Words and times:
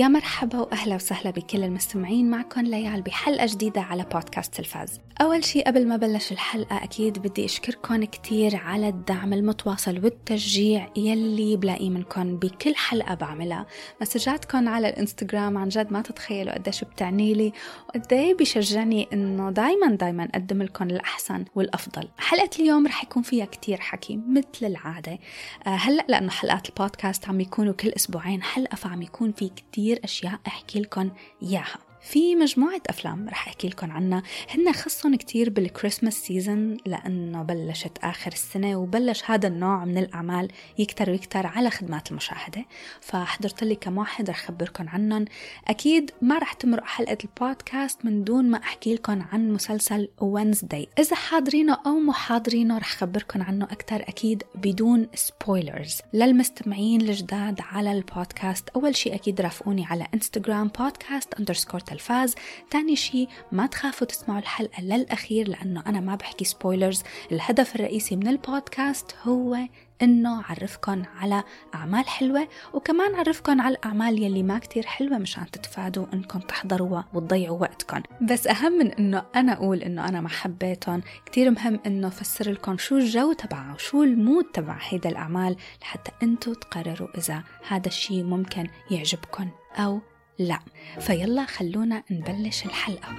يا 0.00 0.08
مرحبا 0.08 0.58
وأهلا 0.58 0.94
وسهلا 0.94 1.30
بكل 1.30 1.64
المستمعين 1.64 2.30
معكم 2.30 2.60
ليال 2.60 3.02
بحلقة 3.02 3.46
جديدة 3.46 3.80
على 3.80 4.06
بودكاست 4.12 4.54
تلفاز. 4.54 5.00
أول 5.20 5.44
شيء 5.44 5.66
قبل 5.66 5.88
ما 5.88 5.96
بلش 5.96 6.32
الحلقة 6.32 6.84
أكيد 6.84 7.18
بدي 7.18 7.44
أشكركم 7.44 8.04
كثير 8.04 8.56
على 8.56 8.88
الدعم 8.88 9.32
المتواصل 9.32 10.04
والتشجيع 10.04 10.88
يلي 10.96 11.56
بلاقيه 11.56 11.90
منكم 11.90 12.36
بكل 12.36 12.74
حلقة 12.74 13.14
بعملها. 13.14 13.66
مسجاتكم 14.00 14.68
على 14.68 14.88
الإنستغرام 14.88 15.58
عن 15.58 15.68
جد 15.68 15.92
ما 15.92 16.02
تتخيلوا 16.02 16.54
قديش 16.54 16.84
بتعني 16.84 17.34
لي 17.34 17.52
وقد 17.88 18.36
بشجعني 18.40 19.08
إنه 19.12 19.50
دائما 19.50 19.94
دائما 19.94 20.24
أقدم 20.24 20.62
لكم 20.62 20.90
الأحسن 20.90 21.44
والأفضل. 21.54 22.08
حلقة 22.18 22.50
اليوم 22.58 22.86
رح 22.86 23.04
يكون 23.04 23.22
فيها 23.22 23.44
كثير 23.44 23.80
حكي 23.80 24.20
مثل 24.28 24.66
العادة. 24.66 25.18
آه، 25.66 25.70
هلأ 25.70 26.04
لأنه 26.08 26.30
حلقات 26.30 26.68
البودكاست 26.68 27.28
عم 27.28 27.40
يكونوا 27.40 27.72
كل 27.72 27.88
أسبوعين 27.88 28.42
حلقة 28.42 28.74
فعم 28.76 29.02
يكون 29.02 29.32
في 29.32 29.50
كتير 29.90 30.04
أشياء 30.04 30.40
أحكي 30.46 30.80
لكم 30.80 31.10
إياها. 31.42 31.89
في 32.02 32.36
مجموعة 32.36 32.80
أفلام 32.88 33.28
رح 33.28 33.48
أحكي 33.48 33.68
لكم 33.68 33.90
عنها. 33.90 34.22
هن 34.50 34.72
خصهم 34.72 35.14
كتير 35.14 35.50
بال 35.50 35.62
Christmas 35.62 36.14
season 36.14 36.76
لأنه 36.86 37.42
بلشت 37.42 37.98
آخر 38.02 38.32
السنة 38.32 38.76
وبلش 38.76 39.22
هذا 39.30 39.48
النوع 39.48 39.84
من 39.84 39.98
الأعمال 39.98 40.48
يكتر 40.78 41.10
ويكتر 41.10 41.46
على 41.46 41.70
خدمات 41.70 42.10
المشاهدة. 42.10 42.64
فحضرت 43.00 43.64
لي 43.64 43.74
كم 43.74 43.98
واحد 43.98 44.30
رح 44.30 44.44
أخبركم 44.44 44.88
عنهم. 44.88 45.24
أكيد 45.68 46.10
ما 46.22 46.38
رح 46.38 46.52
تمرق 46.52 46.84
حلقة 46.84 47.18
البودكاست 47.24 48.04
من 48.04 48.24
دون 48.24 48.50
ما 48.50 48.58
أحكي 48.58 48.94
لكم 48.94 49.22
عن 49.32 49.52
مسلسل 49.52 50.08
Wednesday 50.20 50.88
إذا 50.98 51.16
حاضرينه 51.16 51.78
أو 51.86 51.92
مو 51.92 52.12
حاضرينه 52.12 52.78
رح 52.78 52.92
أخبركم 52.92 53.42
عنه 53.42 53.64
أكتر 53.64 53.96
أكيد 53.96 54.42
بدون 54.54 55.08
spoilers 55.14 55.98
للمستمعين 56.12 57.00
الجداد 57.00 57.60
على 57.60 57.92
البودكاست 57.92 58.68
أول 58.68 58.96
شيء 58.96 59.14
أكيد 59.14 59.40
رافقوني 59.40 59.86
على 59.86 60.06
انستغرام 60.14 60.68
podcast 60.68 61.34
underscore 61.34 61.80
التلفاز. 61.90 62.34
تاني 62.70 62.96
شيء 62.96 63.28
ما 63.52 63.66
تخافوا 63.66 64.06
تسمعوا 64.06 64.40
الحلقة 64.40 64.82
للأخير 64.82 65.48
لأنه 65.48 65.82
أنا 65.86 66.00
ما 66.00 66.14
بحكي 66.14 66.44
spoilers 66.44 67.02
الهدف 67.32 67.74
الرئيسي 67.74 68.16
من 68.16 68.28
البودكاست 68.28 69.14
هو 69.22 69.56
إنه 70.02 70.40
اعرفكم 70.40 71.02
على 71.20 71.42
أعمال 71.74 72.08
حلوة 72.08 72.48
وكمان 72.74 73.14
اعرفكم 73.14 73.60
على 73.60 73.74
الأعمال 73.74 74.22
يلي 74.22 74.42
ما 74.42 74.58
كتير 74.58 74.86
حلوة 74.86 75.18
مشان 75.18 75.50
تتفادوا 75.50 76.06
إنكم 76.12 76.38
تحضروها 76.38 77.04
وتضيعوا 77.14 77.60
وقتكم 77.60 78.02
بس 78.22 78.46
أهم 78.46 78.72
من 78.72 78.92
إنه 78.92 79.22
أنا 79.36 79.52
أقول 79.52 79.82
إنه 79.82 80.08
أنا 80.08 80.20
ما 80.20 80.28
حبيتهم 80.28 81.02
كتير 81.26 81.50
مهم 81.50 81.80
إنه 81.86 82.08
أفسر 82.08 82.50
لكم 82.50 82.78
شو 82.78 82.96
الجو 82.96 83.32
تبعها 83.32 83.74
وشو 83.74 84.02
ال 84.02 84.10
mood 84.10 84.44
تبع 84.44 84.78
هيدا 84.80 85.10
الأعمال 85.10 85.56
لحتى 85.82 86.12
أنتم 86.22 86.52
تقرروا 86.52 87.08
إذا 87.18 87.42
هذا 87.68 87.86
الشيء 87.86 88.24
ممكن 88.24 88.66
يعجبكم 88.90 89.48
أو 89.76 90.00
لا 90.40 90.58
فيلا 91.00 91.44
خلونا 91.44 92.02
نبلش 92.10 92.66
الحلقة. 92.66 93.12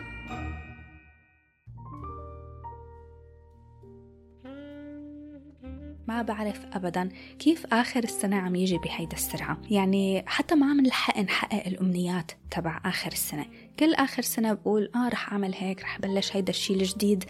ما 6.07 6.21
بعرف 6.21 6.65
ابدا 6.73 7.09
كيف 7.39 7.65
آخر 7.73 8.03
السنة 8.03 8.35
عم 8.35 8.55
يجي 8.55 8.77
بهيدا 8.77 9.13
السرعة. 9.13 9.61
يعني 9.69 10.23
حتى 10.27 10.55
ما 10.55 10.65
عم 10.65 10.81
نلحق 10.81 11.19
نحقق 11.19 11.67
الأمنيات 11.67 12.31
تبع 12.51 12.81
آخر 12.85 13.11
السنة. 13.11 13.45
كل 13.79 13.93
آخر 13.93 14.21
سنة 14.21 14.53
بقول 14.53 14.91
آه 14.95 15.09
رح 15.09 15.31
أعمل 15.31 15.53
هيك 15.53 15.81
رح 15.81 15.99
بلش 15.99 16.35
هيدا 16.35 16.49
الشيء 16.49 16.75
الجديد. 16.75 17.23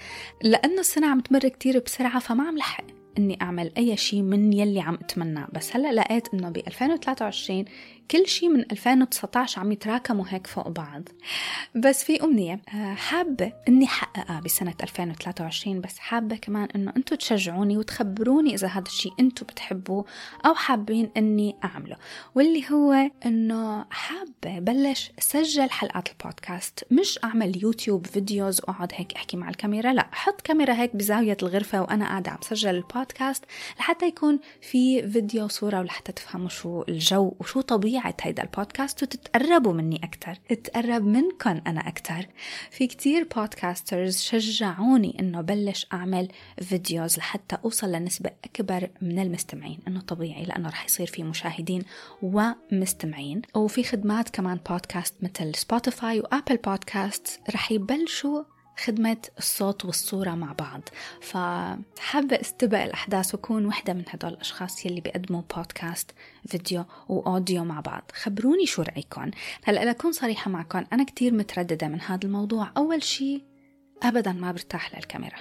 لأنه 0.43 0.79
السنة 0.79 1.07
عم 1.07 1.19
تمر 1.19 1.47
كتير 1.47 1.79
بسرعة 1.79 2.19
فما 2.19 2.47
عم 2.47 2.57
لحق 2.57 3.01
إني 3.17 3.41
أعمل 3.41 3.71
أي 3.77 3.97
شيء 3.97 4.21
من 4.21 4.53
يلي 4.53 4.79
عم 4.79 4.93
اتمناه 4.93 5.47
بس 5.53 5.75
هلأ 5.75 5.91
لقيت 5.91 6.33
إنه 6.33 6.49
ب 6.49 6.57
2023 6.57 7.65
كل 8.11 8.27
شيء 8.27 8.49
من 8.49 8.71
2019 8.71 9.61
عم 9.61 9.71
يتراكموا 9.71 10.25
هيك 10.29 10.47
فوق 10.47 10.67
بعض. 10.67 11.09
بس 11.75 12.03
في 12.03 12.23
أمنية 12.23 12.61
آه، 12.75 12.93
حابة 12.93 13.53
إني 13.67 13.87
حققها 13.87 14.39
بسنة 14.39 14.73
2023 14.83 15.81
بس 15.81 15.99
حابة 15.99 16.35
كمان 16.35 16.67
إنه 16.75 16.93
أنتم 16.97 17.15
تشجعوني 17.15 17.77
وتخبروني 17.77 18.53
إذا 18.53 18.67
هذا 18.67 18.87
الشيء 18.87 19.11
أنتم 19.19 19.45
بتحبوه 19.45 20.05
أو 20.45 20.53
حابين 20.53 21.09
إني 21.17 21.55
أعمله. 21.63 21.95
واللي 22.35 22.63
هو 22.71 23.11
إنه 23.25 23.85
حابة 23.89 24.59
بلش 24.59 25.11
سجل 25.19 25.69
حلقات 25.69 26.09
البودكاست 26.09 26.85
مش 26.91 27.19
أعمل 27.23 27.63
YouTube 27.63 28.07
videos 28.07 28.61
وأقعد 28.61 28.91
هيك 28.95 29.13
أحكي 29.13 29.37
مع 29.37 29.49
الكاميرا 29.49 29.93
لا 29.93 30.07
حط 30.11 30.41
كاميرا 30.41 30.73
هيك 30.73 30.95
بزاوية 30.95 31.37
الغرفة 31.43 31.81
وأنا 31.81 32.05
قاعدة 32.05 32.31
عم 32.31 32.39
سجل 32.41 32.75
البودكاست 32.75 33.45
لحتى 33.79 34.07
يكون 34.07 34.39
في 34.61 35.09
فيديو 35.09 35.47
صورة 35.47 35.79
ولحتى 35.79 36.11
تفهموا 36.11 36.49
شو 36.49 36.83
الجو 36.89 37.33
وشو 37.39 37.61
طبيعي 37.61 38.00
هيدا 38.21 38.43
البودكاست 38.43 39.03
وتتقربوا 39.03 39.73
مني 39.73 40.01
أكتر. 40.03 40.55
تقرب 40.55 41.05
منكم 41.05 41.61
أنا 41.67 41.87
أكتر. 41.87 42.27
في 42.71 42.87
كتير 42.87 43.27
podcasters 43.35 44.17
شجعوني 44.17 45.17
إنه 45.19 45.41
بلش 45.41 45.87
أعمل 45.93 46.27
videos 46.61 47.17
لحتى 47.17 47.57
أوصل 47.65 47.91
لنسبة 47.91 48.29
أكبر 48.45 48.89
من 49.01 49.19
المستمعين 49.19 49.79
إنه 49.87 50.01
طبيعي 50.01 50.43
لأنه 50.43 50.69
رح 50.69 50.85
يصير 50.85 51.07
في 51.07 51.23
مشاهدين 51.23 51.83
ومستمعين. 52.21 53.41
وفي 53.55 53.83
خدمات 53.83 54.29
كمان 54.29 54.59
بودكاست 54.69 55.15
مثل 55.21 55.55
Spotify 55.55 56.19
و 56.19 56.25
Apple 56.25 56.57
Podcast 56.57 57.39
رح 57.49 57.71
يبلشوا 57.71 58.43
خدمة 58.77 59.17
الصوت 59.37 59.85
والصورة 59.85 60.29
مع 60.29 60.53
بعض. 60.53 60.81
فحابة 61.21 62.41
استبق 62.41 62.83
الأحداث 62.83 63.35
وكون 63.35 63.65
وحدة 63.65 63.93
من 63.93 64.03
هدول 64.09 64.33
الأشخاص 64.33 64.85
يلي 64.85 65.01
بيقدموا 65.01 65.41
بودكاست 65.55 66.11
فيديو 66.47 66.85
وأوديو 67.09 67.63
مع 67.63 67.79
بعض. 67.79 68.11
خبروني 68.13 68.65
شو 68.65 68.81
رأيكم 68.81 69.31
هلأ 69.63 69.85
لأكون 69.85 70.11
صريحة 70.11 70.51
معكم 70.51 70.83
أنا 70.93 71.03
كتير 71.03 71.33
مترددة 71.33 71.87
من 71.87 72.01
هذا 72.01 72.19
الموضوع. 72.23 72.71
أول 72.77 73.03
شي 73.03 73.45
أبدا 74.03 74.31
ما 74.31 74.51
برتاح 74.51 74.95
للكاميرا. 74.95 75.37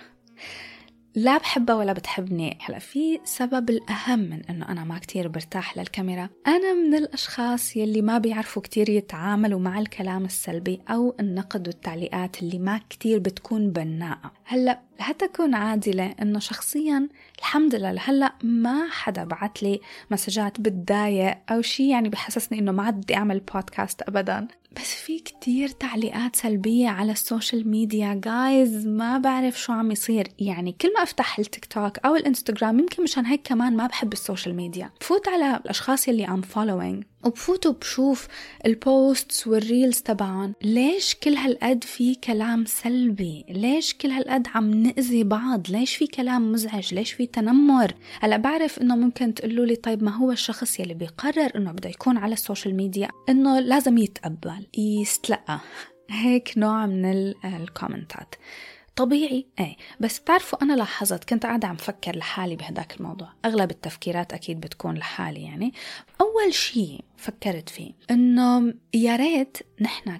لا 1.14 1.38
بحبها 1.38 1.76
ولا 1.76 1.92
بتحبني. 1.92 2.58
هلا 2.60 2.78
في 2.78 3.20
سبب 3.24 3.70
الأهم 3.70 4.18
من 4.18 4.42
أنه 4.50 4.68
أنا 4.68 4.84
ما 4.84 4.98
كتير 4.98 5.28
برتاح 5.28 5.78
للكاميرا. 5.78 6.28
أنا 6.46 6.74
من 6.74 6.94
الأشخاص 6.94 7.76
يلي 7.76 8.02
ما 8.02 8.18
بيعرفوا 8.18 8.62
كتير 8.62 8.88
يتعاملوا 8.88 9.60
مع 9.60 9.78
الكلام 9.78 10.24
السلبي 10.24 10.80
أو 10.90 11.14
النقد 11.20 11.68
والتعليقات 11.68 12.42
اللي 12.42 12.58
ما 12.58 12.80
كتير 12.90 13.18
بتكون 13.18 13.70
بناءة. 13.70 14.32
هلا 14.52 14.80
لحتى 15.00 15.24
أكون 15.24 15.54
عادلة 15.54 16.14
إنه 16.22 16.38
شخصيا 16.38 17.08
الحمد 17.38 17.74
لله 17.74 17.92
لهلا 17.92 18.32
ما 18.42 18.88
حدا 18.90 19.24
بعت 19.24 19.62
لي 19.62 19.80
مسجات 20.10 20.60
بتضايق 20.60 21.38
أو 21.50 21.62
شيء 21.62 21.86
يعني 21.86 22.08
بحسسني 22.08 22.58
إنه 22.58 22.72
ما 22.72 22.82
عاد 22.82 22.94
بدي 22.94 23.14
أعمل 23.14 23.40
بودكاست 23.40 24.02
أبدا. 24.02 24.48
بس 24.76 24.94
في 24.94 25.18
كتير 25.18 25.68
تعليقات 25.68 26.36
سلبية 26.36 26.88
على 26.88 27.12
ال 27.12 27.20
social 27.20 27.68
media 27.68 28.20
جايز 28.24 28.86
ما 28.86 29.18
بعرف 29.18 29.60
شو 29.60 29.72
عم 29.72 29.90
يصير. 29.90 30.28
يعني 30.38 30.72
كل 30.72 30.92
ما 30.94 31.02
أفتح 31.02 31.38
التيك 31.38 31.64
توك 31.64 31.98
أو 31.98 32.16
الإنستغرام 32.16 32.78
يمكن 32.78 33.02
مشان 33.02 33.26
هيك 33.26 33.40
كمان 33.44 33.76
ما 33.76 33.86
بحب 33.86 34.12
ال 34.12 34.18
social 34.18 34.54
media. 34.54 34.90
بفوت 35.00 35.28
على 35.28 35.56
الأشخاص 35.56 36.08
يلي 36.08 36.28
I'm 36.28 36.42
following 36.42 37.04
وبفوت 37.24 37.66
وبشوف 37.66 38.28
ال 38.66 38.79
posts 38.79 39.46
وال 39.46 39.62
reels 39.62 40.00
تبعهم. 40.00 40.54
ليش 40.62 41.14
كل 41.14 41.34
هالقد 41.34 41.84
في 41.84 42.14
كلام 42.14 42.64
سلبي؟ 42.64 43.44
ليش 43.48 43.94
كل 43.94 44.10
هالقد 44.10 44.46
عم 44.54 44.70
نأذي 44.70 45.24
بعض؟ 45.24 45.70
ليش 45.70 45.96
في 45.96 46.06
كلام 46.06 46.52
مزعج؟ 46.52 46.94
ليش 46.94 47.12
في 47.12 47.26
تنمر؟ 47.26 47.94
هلا 48.20 48.36
بعرف 48.36 48.78
إنه 48.78 48.96
ممكن 48.96 49.34
تقولوا 49.34 49.66
لي 49.66 49.76
طيب 49.76 50.02
ما 50.02 50.16
هو 50.16 50.32
الشخص 50.32 50.80
يلي 50.80 50.94
بيقرر 50.94 51.50
إنه 51.56 51.72
بده 51.72 51.90
يكون 51.90 52.16
على 52.16 52.32
ال 52.32 52.38
social 52.38 52.74
media 52.74 53.08
إنه 53.28 53.60
لازم 53.60 53.98
يتقبل 53.98 54.66
يتلقى. 54.78 55.60
هيك 56.10 56.52
نوع 56.56 56.86
من 56.86 57.34
الكومنتات 57.44 58.34
طبيعي. 59.00 59.46
إيه 59.60 59.76
بس 60.00 60.18
بتعرفوا 60.18 60.62
أنا 60.62 60.72
لاحظت 60.72 61.24
كنت 61.24 61.46
قاعدة 61.46 61.68
عم 61.68 61.76
فكر 61.76 62.16
لحالي 62.16 62.56
بهداك 62.56 62.96
الموضوع. 62.96 63.28
أغلب 63.44 63.70
التفكيرات 63.70 64.32
أكيد 64.32 64.60
بتكون 64.60 64.94
لحالي 64.94 65.42
يعني. 65.42 65.72
أول 66.20 66.54
شيء 66.54 67.04
فكرت 67.16 67.68
فيه 67.68 67.92
إنه 68.10 68.74
يا 68.94 69.16
ريت 69.16 69.58
نحن 69.80 70.10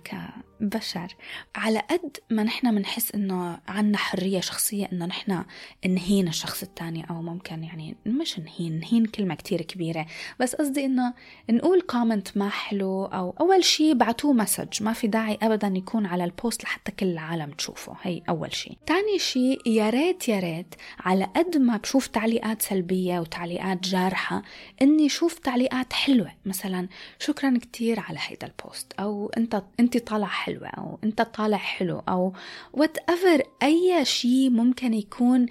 كبشر 0.60 1.14
على 1.54 1.78
قد 1.78 2.16
ما 2.30 2.42
نحن 2.42 2.74
بنحس 2.74 3.14
إنه 3.14 3.58
عنا 3.68 3.98
حرية 3.98 4.40
شخصية 4.40 4.88
إنه 4.92 5.06
نحن 5.06 5.44
نهين 5.88 6.28
الشخص 6.28 6.62
الثاني 6.62 7.10
أو 7.10 7.22
ممكن 7.22 7.64
يعني 7.64 7.96
مش 8.06 8.38
نهين 8.38 8.80
نهين 8.80 9.06
كلمة 9.06 9.34
كتير 9.34 9.62
كبيرة. 9.62 10.06
بس 10.40 10.54
قصدي 10.54 10.84
إنه 10.84 11.14
نقول 11.50 11.80
comment 11.80 12.36
ما 12.36 12.48
حلو 12.48 13.04
أو 13.04 13.34
أول 13.40 13.64
شيء 13.64 13.94
بعتوه 13.94 14.32
message 14.32 14.82
ما 14.82 14.92
في 14.92 15.06
داعي 15.06 15.38
ابدا 15.42 15.72
يكون 15.76 16.06
على 16.06 16.24
ال 16.24 16.32
post 16.32 16.64
لحتى 16.64 16.92
كل 16.92 17.06
العالم 17.06 17.50
تشوفه. 17.50 17.96
هي 18.02 18.22
أول 18.28 18.54
شيء 18.54 18.78
ثاني 18.86 19.18
شيء 19.18 19.68
يا 19.68 19.90
ريت 19.90 20.28
يا 20.28 20.38
ريت 20.40 20.74
على 21.00 21.24
قد 21.24 21.56
ما 21.56 21.76
بشوف 21.76 22.06
تعليقات 22.06 22.62
سلبية 22.62 23.20
وتعليقات 23.20 23.80
جارحة 23.80 24.42
إني 24.82 25.08
شوف 25.08 25.38
تعليقات 25.38 25.92
حلوة. 25.92 26.32
مثلا 26.44 26.88
شكرا 27.18 27.58
كتير 27.62 28.00
على 28.00 28.18
هيدا 28.20 28.46
ال 28.46 28.56
post 28.56 28.92
أو 28.92 29.30
أنت 29.36 29.62
أنت 29.80 29.98
طالع 29.98 30.26
حلوة 30.50 30.68
أو 30.68 30.98
أنت 31.04 31.22
طالع 31.22 31.56
حلو 31.56 32.02
أو 32.08 32.32
whatever 32.72 33.42
أي 33.62 34.04
شيء 34.04 34.50
ممكن 34.50 34.94
يكون 34.94 35.46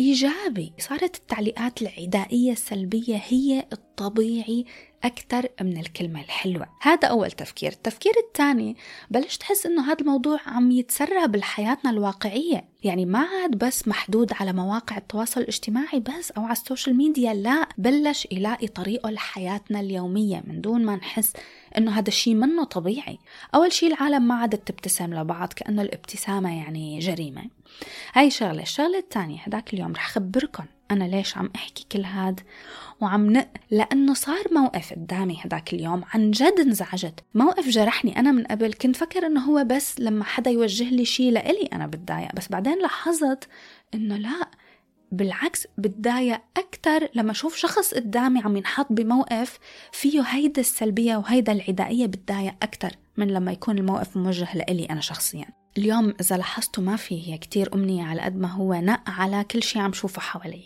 إيجابي. 0.00 0.72
صارت 0.78 1.16
التعليقات 1.16 1.82
العدائية 1.82 2.52
السلبية 2.52 3.22
هي 3.28 3.66
طبيعي 3.96 4.64
أكثر 5.04 5.48
من 5.60 5.78
الكلمة 5.78 6.20
الحلوة. 6.20 6.66
هذا 6.80 7.08
أول 7.08 7.30
تفكير. 7.30 7.72
التفكير 7.72 8.12
الثاني 8.26 8.76
بلشت 9.10 9.40
تحس 9.40 9.66
إنه 9.66 9.92
هذا 9.92 10.00
الموضوع 10.00 10.40
عم 10.46 10.70
يتسرب 10.70 11.32
بحياتنا 11.32 11.90
الواقعية. 11.90 12.64
يعني 12.84 13.06
ما 13.06 13.18
عاد 13.18 13.58
بس 13.58 13.88
محدود 13.88 14.32
على 14.40 14.52
مواقع 14.52 14.96
التواصل 14.96 15.40
الاجتماعي 15.40 16.00
بس 16.00 16.30
أو 16.30 16.42
على 16.42 16.52
ال 16.52 16.58
social 16.58 16.96
media 16.96 17.34
لا. 17.34 17.68
بلش 17.78 18.28
يلاقي 18.32 18.66
طريقه 18.66 19.10
لحياتنا 19.10 19.80
اليومية 19.80 20.42
من 20.46 20.60
دون 20.60 20.84
ما 20.84 20.96
نحس 20.96 21.32
إنه 21.78 21.98
هذا 21.98 22.08
الشيء 22.08 22.34
منه 22.34 22.64
طبيعي. 22.64 23.18
أول 23.54 23.72
شيء 23.72 23.88
العالم 23.88 24.28
ما 24.28 24.34
عادت 24.34 24.68
تبتسم 24.68 25.14
لبعض 25.14 25.52
كأنه 25.52 25.82
الابتسامة 25.82 26.58
يعني 26.58 26.98
جريمة. 26.98 27.44
هاي 28.14 28.30
شغلة. 28.30 28.62
الشغلة 28.62 28.98
الثانية 28.98 29.38
هداك 29.40 29.74
اليوم 29.74 29.92
رح 29.92 30.08
خبركم 30.08 30.64
أنا 30.92 31.04
ليش 31.04 31.38
عم 31.38 31.50
أحكي 31.56 31.86
كل 31.92 32.04
هاد؟ 32.04 32.40
وعم 33.00 33.30
نق 33.32 33.48
لأنه 33.70 34.14
صار 34.14 34.44
موقف 34.52 34.92
قدامي 34.92 35.38
هداك 35.44 35.74
اليوم 35.74 36.04
عن 36.14 36.30
جد 36.30 36.54
انزعجت. 36.60 37.20
موقف 37.34 37.68
جرحني 37.68 38.18
أنا 38.18 38.32
من 38.32 38.44
قبل 38.44 38.72
كنت 38.72 38.96
فكر 38.96 39.26
إنه 39.26 39.40
هو 39.40 39.64
بس 39.64 40.00
لما 40.00 40.24
حدا 40.24 40.50
يوجه 40.50 40.90
لي 40.90 41.04
شيء 41.04 41.32
لإلي 41.32 41.68
أنا 41.72 41.86
بتضايق. 41.86 42.34
بس 42.34 42.48
بعدين 42.48 42.78
لاحظت 42.78 43.48
إنه 43.94 44.16
لا 44.16 44.48
بالعكس 45.12 45.66
بتضايق 45.78 46.40
أكتر 46.56 47.08
لما 47.14 47.30
أشوف 47.30 47.56
شخص 47.56 47.94
قدامي 47.94 48.40
عم 48.40 48.56
ينحط 48.56 48.86
بموقف 48.90 49.58
فيه 49.92 50.22
هيدا 50.22 50.60
السلبية 50.60 51.16
وهيدا 51.16 51.52
العدائية 51.52 52.06
بتضايق 52.06 52.54
أكتر 52.62 52.90
من 53.16 53.28
لما 53.28 53.52
يكون 53.52 53.78
الموقف 53.78 54.16
موجه 54.16 54.56
لإلي 54.56 54.84
أنا 54.84 55.00
شخصياً. 55.00 55.61
اليوم 55.78 56.14
إذا 56.20 56.36
لاحظتوا 56.36 56.84
ما 56.84 56.96
في 56.96 57.38
كتير 57.38 57.74
أمنية 57.74 58.04
على 58.04 58.20
قد 58.20 58.36
ما 58.36 58.48
هو 58.48 58.74
نق 58.74 59.10
على 59.10 59.44
كل 59.44 59.62
شي 59.62 59.78
عم 59.78 59.92
شوفه 59.92 60.20
حوالي. 60.20 60.62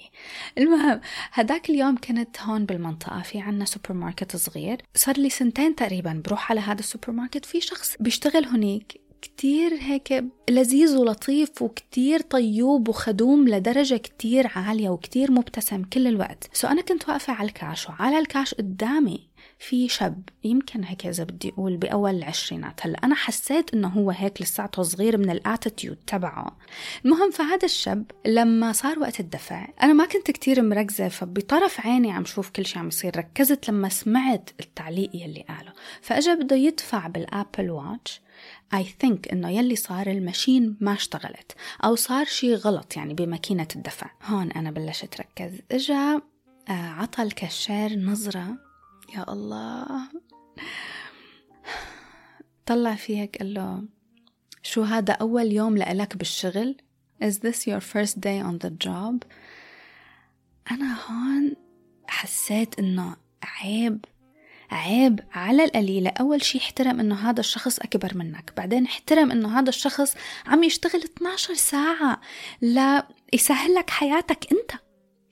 المهم 0.58 1.00
هداك 1.32 1.70
اليوم 1.70 1.96
كنت 1.96 2.40
هون 2.40 2.66
بالمنطقة 2.66 3.22
في 3.22 3.40
عنا 3.40 3.64
سوبر 3.64 3.92
ماركت 3.92 4.36
صغير. 4.36 4.82
صار 4.94 5.18
لي 5.18 5.30
سنتين 5.30 5.74
تقريبا 5.74 6.22
بروح 6.24 6.50
على 6.50 6.60
هذا 6.60 6.80
السوبر 6.80 7.12
ماركت 7.12 7.44
في 7.44 7.60
شخص 7.60 7.96
بيشتغل 8.00 8.46
هناك 8.46 9.06
كتير 9.22 9.74
هيك 9.80 10.24
لذيذ 10.50 10.96
ولطيف 10.96 11.62
وكتير 11.62 12.20
طيوب 12.20 12.88
وخدوم 12.88 13.48
لدرجة 13.48 13.96
كتير 13.96 14.50
عالية 14.54 14.88
وكتير 14.88 15.32
مبتسم 15.32 15.82
كل 15.82 16.06
الوقت. 16.06 16.50
so 16.52 16.68
أنا 16.68 16.82
كنت 16.82 17.08
واقفة 17.08 17.32
على 17.32 17.48
الكاش 17.48 17.88
وعلى 17.88 18.18
الكاش 18.18 18.54
قدامي 18.54 19.28
في 19.58 19.88
شاب 19.88 20.28
يمكن 20.44 20.84
هيك 20.84 21.06
إذا 21.06 21.24
بدي 21.24 21.48
أقول 21.48 21.76
بأول 21.76 22.14
العشرينات. 22.14 22.80
هلأ 22.86 22.98
أنا 23.04 23.14
حسيت 23.14 23.74
إنه 23.74 23.88
هو 23.88 24.10
هيك 24.10 24.42
لساته 24.42 24.82
صغير 24.82 25.18
من 25.18 25.30
ال 25.30 25.37
attitude 25.37 25.96
تبعه. 26.06 26.56
المهم 27.04 27.30
فهذا 27.30 27.64
الشاب 27.64 28.10
لما 28.26 28.72
صار 28.72 28.98
وقت 28.98 29.20
الدفع 29.20 29.68
أنا 29.82 29.92
ما 29.92 30.06
كنت 30.06 30.30
كتير 30.30 30.62
مركزة 30.62 31.08
فبطرف 31.08 31.86
عيني 31.86 32.12
عم 32.12 32.24
شوف 32.24 32.50
كل 32.50 32.66
شيء 32.66 32.78
عم 32.78 32.88
يصير. 32.88 33.16
ركزت 33.16 33.68
لما 33.68 33.88
سمعت 33.88 34.50
التعليق 34.60 35.10
يلي 35.14 35.44
قاله. 35.48 35.72
فأجا 36.02 36.34
بده 36.34 36.56
يدفع 36.56 37.06
بال 37.06 37.24
Apple 37.24 37.70
Watch 37.70 38.20
I 38.74 38.82
think 38.82 39.32
إنه 39.32 39.50
يلي 39.50 39.76
صار 39.76 40.06
ال 40.06 40.15
machine 40.15 40.76
ما 40.80 40.92
اشتغلت 40.92 41.52
أو 41.84 41.94
صار 41.94 42.24
شي 42.24 42.54
غلط 42.54 42.96
يعني 42.96 43.14
بماكينة 43.14 43.68
الدفع. 43.76 44.10
هون 44.24 44.52
أنا 44.52 44.70
بلشت 44.70 45.20
ركز 45.20 45.60
إجا 45.72 46.22
آه، 46.68 46.72
عطى 46.72 47.22
الكشير 47.22 47.98
نظرة 47.98 48.65
يا 49.14 49.32
الله 49.32 50.08
طلع 52.66 52.94
فيه 52.94 53.20
هيك 53.20 53.38
قال 53.38 53.54
له 53.54 53.82
شو 54.62 54.82
هذا 54.82 55.12
أول 55.12 55.52
يوم 55.52 55.76
لإلك 55.76 56.16
بالشغل؟ 56.16 56.76
Is 57.22 57.38
this 57.38 57.66
your 57.66 57.80
first 57.80 58.20
day 58.20 58.40
on 58.40 58.58
the 58.58 58.70
job؟ 58.70 59.24
أنا 60.70 60.96
هون 61.06 61.56
حسيت 62.08 62.78
إنه 62.78 63.16
عيب 63.42 64.04
عيب 64.70 65.20
على 65.32 65.64
القليلة 65.64 66.10
أول 66.20 66.42
شي 66.42 66.58
احترم 66.58 67.00
إنه 67.00 67.30
هذا 67.30 67.40
الشخص 67.40 67.78
أكبر 67.78 68.16
منك 68.16 68.52
بعدين 68.56 68.84
احترم 68.84 69.30
إنه 69.30 69.58
هذا 69.58 69.68
الشخص 69.68 70.14
عم 70.46 70.64
يشتغل 70.64 71.02
12 71.02 71.54
ساعة 71.54 72.20
لا 72.60 73.08
يسهل 73.32 73.74
لك 73.74 73.90
حياتك 73.90 74.52
أنت 74.52 74.85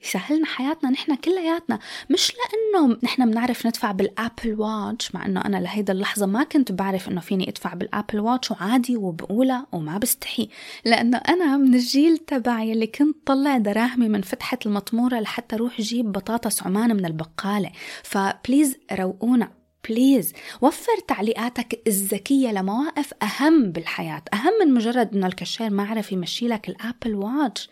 يسهلنا 0.05 0.45
حياتنا 0.45 0.89
نحن 0.89 1.15
كلياتنا. 1.15 1.79
مش 2.09 2.33
لأنه 2.33 2.97
نحن 3.03 3.31
بنعرف 3.31 3.67
ندفع 3.67 3.91
بال 3.91 4.11
Apple 4.11 4.61
Watch 4.61 5.15
مع 5.15 5.25
إنه 5.25 5.41
أنا 5.45 5.57
لهيدا 5.57 5.93
اللحظة 5.93 6.25
ما 6.25 6.43
كنت 6.43 6.71
بعرف 6.71 7.09
إنه 7.09 7.21
فيني 7.21 7.49
أدفع 7.49 7.73
بال 7.73 7.86
Apple 7.86 8.19
Watch 8.19 8.51
وعادي 8.51 8.97
وبقولها 8.97 9.67
وما 9.71 9.97
بستحي. 9.97 10.49
لأنه 10.85 11.17
أنا 11.17 11.57
من 11.57 11.73
الجيل 11.73 12.17
تبعي 12.17 12.73
اللي 12.73 12.87
كنت 12.87 13.17
طلع 13.25 13.57
دراهمي 13.57 14.09
من 14.09 14.21
فتحة 14.21 14.59
المطمورة 14.65 15.19
لحتى 15.19 15.55
أروح 15.55 15.81
جيب 15.81 16.11
بطاطس 16.11 16.63
عمان 16.63 16.95
من 16.95 17.05
البقالة. 17.05 17.71
ف 18.03 18.14
please 18.14 18.77
روقونا 18.91 19.51
please. 19.89 20.33
وفر 20.61 20.99
تعليقاتك 21.07 21.81
الذكية 21.87 22.51
لمواقف 22.51 23.13
أهم 23.23 23.71
بالحياة 23.71 24.23
أهم 24.33 24.53
من 24.61 24.73
مجرد 24.73 25.15
أنه 25.15 25.27
الكشير 25.27 25.69
ما 25.69 25.83
عرف 25.83 26.11
يمشي 26.11 26.47
لك 26.47 26.69
ال 26.69 26.77
Apple 26.77 27.15
Watch. 27.15 27.69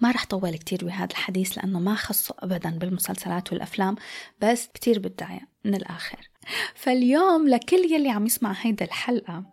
ما 0.00 0.10
رح 0.10 0.26
طول 0.26 0.56
كتير 0.56 0.84
بهذا 0.84 1.10
الحديث 1.10 1.58
لأنه 1.58 1.80
ما 1.80 1.94
خصه 1.94 2.34
أبدا 2.38 2.70
بالمسلسلات 2.70 3.52
والأفلام 3.52 3.96
بس 4.40 4.68
كتير 4.74 4.98
بتضايق 4.98 5.42
من 5.64 5.74
الآخر. 5.74 6.30
فاليوم 6.74 7.48
لكل 7.48 7.92
يلي 7.92 8.10
عم 8.10 8.26
يسمع 8.26 8.52
هيدا 8.60 8.84
الحلقة 8.84 9.44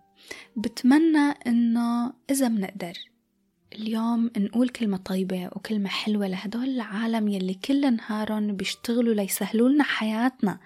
بتمنى 0.55 1.33
إنه 1.47 2.13
إذا 2.31 2.47
منقدر 2.47 2.93
اليوم 3.73 4.31
نقول 4.37 4.69
كلمة 4.69 4.97
طيبة 4.97 5.49
وكلمة 5.55 5.89
حلوة 5.89 6.27
لهدول 6.27 6.69
العالم 6.69 7.27
يلي 7.27 7.53
كل 7.53 7.95
نهارهم 7.95 8.55
بيشتغلوا 8.55 9.13
ليسهلوا 9.13 9.69
لنا 9.69 9.83
حياتنا. 9.83 10.59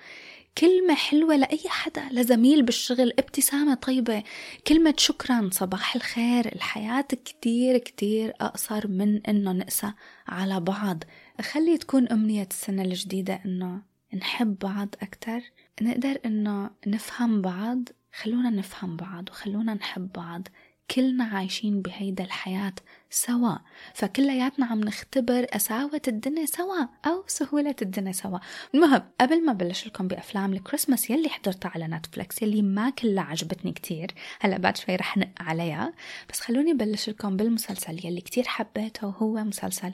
كلمة 0.57 0.95
حلوة 0.95 1.35
لأي 1.35 1.69
حدا 1.69 2.09
لزميل 2.11 2.63
بالشغل 2.63 3.13
ابتسامة 3.19 3.73
طيبة. 3.73 4.23
كلمة 4.67 4.93
شكرا 4.97 5.49
صباح 5.51 5.95
الخير. 5.95 6.55
الحياة 6.55 7.01
كتير 7.01 7.77
كتير 7.77 8.33
أقصر 8.41 8.87
من 8.87 9.25
إنه 9.25 9.51
نقسى 9.51 9.93
على 10.27 10.59
بعض. 10.59 11.03
خلي 11.41 11.77
تكون 11.77 12.07
أمنية 12.07 12.47
السنة 12.51 12.81
الجديدة 12.81 13.41
إنه 13.45 13.81
نحب 14.13 14.59
بعض 14.59 14.95
أكتر. 15.01 15.41
نقدر 15.81 16.19
إنه 16.25 16.69
نفهم 16.87 17.41
بعض. 17.41 17.89
خلونا 18.21 18.49
نفهم 18.49 18.97
بعض 18.97 19.29
وخلونا 19.29 19.73
نحب 19.73 20.11
بعض. 20.11 20.47
كلنا 20.91 21.23
عايشين 21.23 21.81
بهيدا 21.81 22.23
الحياة 22.23 22.73
سوا. 23.09 23.55
فكلياتنا 23.93 24.65
عم 24.65 24.79
نختبر 24.79 25.45
قساوة 25.45 26.01
الدنيا 26.07 26.45
سوا 26.45 26.87
أو 27.05 27.23
سهولة 27.27 27.75
الدنيا 27.81 28.11
سوا. 28.11 28.39
المهم 28.73 29.03
قبل 29.21 29.45
ما 29.45 29.53
بلش 29.53 29.87
لكم 29.87 30.07
بأفلام 30.07 30.53
الكريسماس 30.53 31.09
يلي 31.09 31.29
حضرتها 31.29 31.71
على 31.75 31.87
نتفلكس 31.87 32.41
يلي 32.41 32.61
ما 32.61 32.89
كلها 32.89 33.23
عجبتني 33.23 33.71
كتير. 33.71 34.11
هلأ 34.39 34.57
بعد 34.57 34.77
شوي 34.77 34.95
رح 34.95 35.17
نق 35.17 35.29
عليها. 35.39 35.93
بس 36.29 36.39
خلوني 36.39 36.73
بلش 36.73 37.09
لكم 37.09 37.37
بالمسلسل 37.37 38.05
يلي 38.05 38.21
كتير 38.21 38.43
حبيته 38.47 39.07
وهو 39.07 39.43
مسلسل 39.43 39.93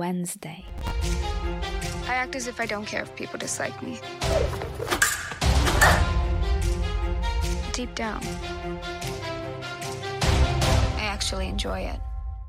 Wednesday. 0.00 0.62
I 2.12 2.14
act 2.22 2.36
as 2.36 2.46
if 2.46 2.60
I 2.64 2.66
don't 2.72 2.86
care 2.92 3.02
if 3.02 3.10
people 3.20 3.38
dislike 3.46 3.78
me. 3.86 3.94
Deep 7.76 7.92
down, 8.04 8.22
actually 11.32 11.48
enjoy 11.48 11.80
it. 11.94 12.00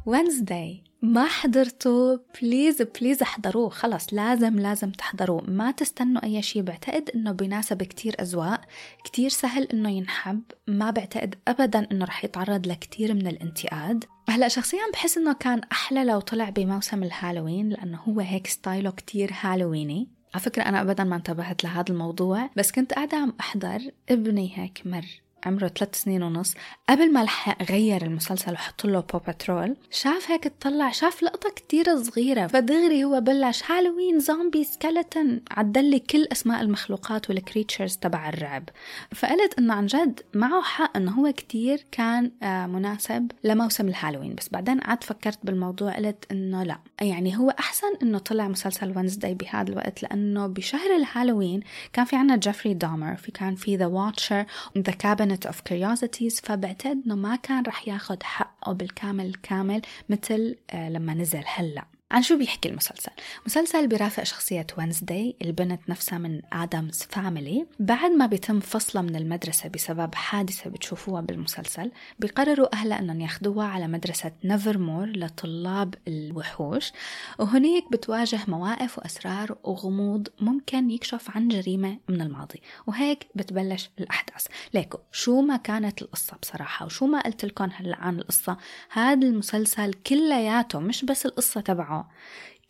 Wednesday. 0.06 0.84
ما 1.02 1.28
حضرتوا 1.28 2.18
please 2.42 2.82
please 2.82 3.22
احضروه. 3.22 3.70
خلص 3.70 4.13
لازم 4.13 4.60
لازم 4.60 4.92
تحضروه. 4.92 5.44
ما 5.48 5.72
تستنوا 5.72 6.24
أي 6.24 6.42
شيء 6.42 6.62
بعتقد 6.62 7.10
إنه 7.16 7.32
بيناسب 7.32 7.84
كتير 7.84 8.16
أذواق. 8.22 8.62
كتير 9.04 9.30
سهل 9.30 9.63
إنه 9.63 9.90
ينحب. 9.90 10.42
ما 10.68 10.92
بعتقد 10.92 11.36
أبدا 11.48 11.88
إنه 11.92 12.06
رح 12.06 12.25
يتعرض 12.25 12.68
لكتير 12.68 13.13
من 13.13 13.28
الانتقاد. 13.28 14.06
هلأ 14.30 14.48
شخصيا 14.48 14.80
بحس 14.94 15.18
إنه 15.18 15.34
كان 15.34 15.62
أحلى 15.72 16.04
لو 16.04 16.20
طلع 16.20 16.50
بموسم 16.50 17.04
الهالوين 17.04 17.70
لأنه 17.70 17.98
هو 17.98 18.20
هيك 18.20 18.48
ستايله 18.48 18.92
كتير 18.92 19.32
هالويني. 19.42 20.08
على 20.34 20.44
فكرة 20.44 20.63
أنا 20.63 20.82
أبدا 20.82 21.04
ما 21.04 21.16
انتبهت 21.16 21.63
لهذا 21.63 21.86
الموضوع 21.90 22.50
بس 22.56 22.72
كنت 22.72 22.94
قاعدة 22.94 23.18
عم 23.18 23.34
أحضر 23.40 23.80
ابني 24.10 24.52
هيك 24.56 24.82
مر. 24.86 25.23
عمره 25.46 25.68
ثلاث 25.68 25.96
سنين 25.96 26.24
ونص 26.24 26.54
قبل 26.90 27.14
ما 27.14 27.24
لحق 27.24 27.64
غير 27.64 28.02
المسلسل 28.02 28.54
وحط 28.54 28.86
له 28.86 29.00
Paw 29.00 29.18
Patrol 29.18 29.75
شاف 29.92 30.32
هيك 30.32 30.46
اطلع 30.46 30.92
شاف 30.92 31.24
لقطة 31.24 31.50
كتير 31.50 32.04
صغيرة 32.04 32.48
فدغري 32.48 33.04
هو 33.04 33.22
بلش 33.22 33.72
Halloween 33.72 34.20
zombie 34.20 34.63
skeleton 34.66 35.28
عدد 35.52 35.80
لي 35.80 36.00
كل 36.00 36.28
أسماء 36.32 36.62
المخلوقات 36.62 37.30
وال 37.30 37.42
creatures 37.42 37.98
تبع 37.98 38.30
الرعب. 38.30 38.70
فقلت 39.16 39.54
إنه 39.60 39.74
عن 39.74 39.86
جد 39.86 40.20
معه 40.34 40.62
حق 40.62 40.98
إنه 40.98 41.12
هو 41.12 41.32
كتير 41.32 41.86
كان 41.92 42.32
آه، 42.44 42.68
مناسب 42.68 43.32
لموسم 43.44 43.88
الهالوين 43.88 44.36
بس 44.36 44.50
بعدين 44.50 44.80
قعدت 44.80 45.04
فكرت 45.04 45.40
بالموضوع 45.44 45.92
قلت 45.92 46.26
إنه 46.32 46.64
لا. 46.64 46.80
يعني 47.02 47.38
هو 47.38 47.50
أحسن 47.50 47.88
إنه 48.04 48.18
طلع 48.18 48.48
مسلسل 48.48 48.98
Wednesday 48.98 49.34
بهذا 49.34 49.72
الوقت 49.72 50.04
لأنه 50.04 50.48
بشهر 50.48 50.96
الهالوين 50.96 51.60
كان 51.94 52.06
في 52.06 52.16
عنا 52.16 52.36
Jeffrey 52.36 52.74
Dahmer 52.74 53.16
في 53.16 53.32
كان 53.32 53.56
في 53.56 53.76
The 53.75 53.86
Watcher 53.86 54.46
the 54.78 54.92
cabin 54.92 55.33
cabinet 55.34 55.46
of 55.46 55.63
curiosities 55.63 56.42
فبعتقد 56.44 57.02
إنه 57.06 57.16
ما 57.16 57.36
كان 57.36 57.63
رح 57.63 57.88
ياخد 57.88 58.24
حقه 58.24 58.74
بالكامل 58.74 59.25
الكامل 59.25 59.82
مثل 60.10 60.56
آه، 60.72 60.90
لما 60.90 61.13
نزل 61.13 61.44
هلأ. 61.46 61.86
عن 62.13 62.22
شو 62.22 62.38
بيحكي 62.38 62.70
المسلسل؟ 62.70 63.12
مسلسل 63.46 63.88
بيرافق 63.88 64.24
شخصية 64.24 64.67
Wednesday 64.78 65.36
البنت 65.41 65.89
نفسها 65.89 66.17
من 66.17 66.41
Addams 66.54 67.04
Family 67.10 67.66
بعد 67.79 68.12
ما 68.12 68.25
بيتم 68.25 68.60
فصلها 68.60 69.03
من 69.03 69.15
المدرسة 69.15 69.70
بسبب 69.70 70.15
حادثة 70.15 70.70
بتشوفوها 70.70 71.22
بالمسلسل 71.22 71.91
بيقرروا 72.20 72.75
أهلها 72.75 73.00
أنهم 73.00 73.22
ياخدوها 73.22 73.67
على 73.67 73.88
مدرسة 73.88 74.32
نيفرمور 74.43 75.08
لطلاب 75.08 75.96
الوحوش. 76.08 76.91
وهنيك 77.39 77.91
بتواجه 77.91 78.39
مواقف 78.48 78.98
وأسرار 78.98 79.58
وغموض 79.63 80.27
ممكن 80.39 80.91
يكشف 80.91 81.36
عن 81.36 81.48
جريمة 81.48 81.98
من 82.10 82.22
الماضي. 82.22 82.62
وهيك 82.88 83.27
بتبلش 83.36 83.89
الأحداث. 84.00 84.48
ليكو 84.74 84.98
شو 85.12 85.41
ما 85.41 85.58
كانت 85.58 86.01
القصة 86.01 86.38
بصراحة 86.41 86.86
وشو 86.86 87.08
ما 87.08 87.22
قلت 87.22 87.46
لكم 87.46 87.70
هلأ 87.75 87.98
عن 87.98 88.20
القصة 88.20 88.58
هذا 88.91 89.27
المسلسل 89.27 89.93
كلياته 89.93 90.79
مش 90.79 91.05
بس 91.05 91.25
القصة 91.25 91.62
تبعه. 91.62 92.03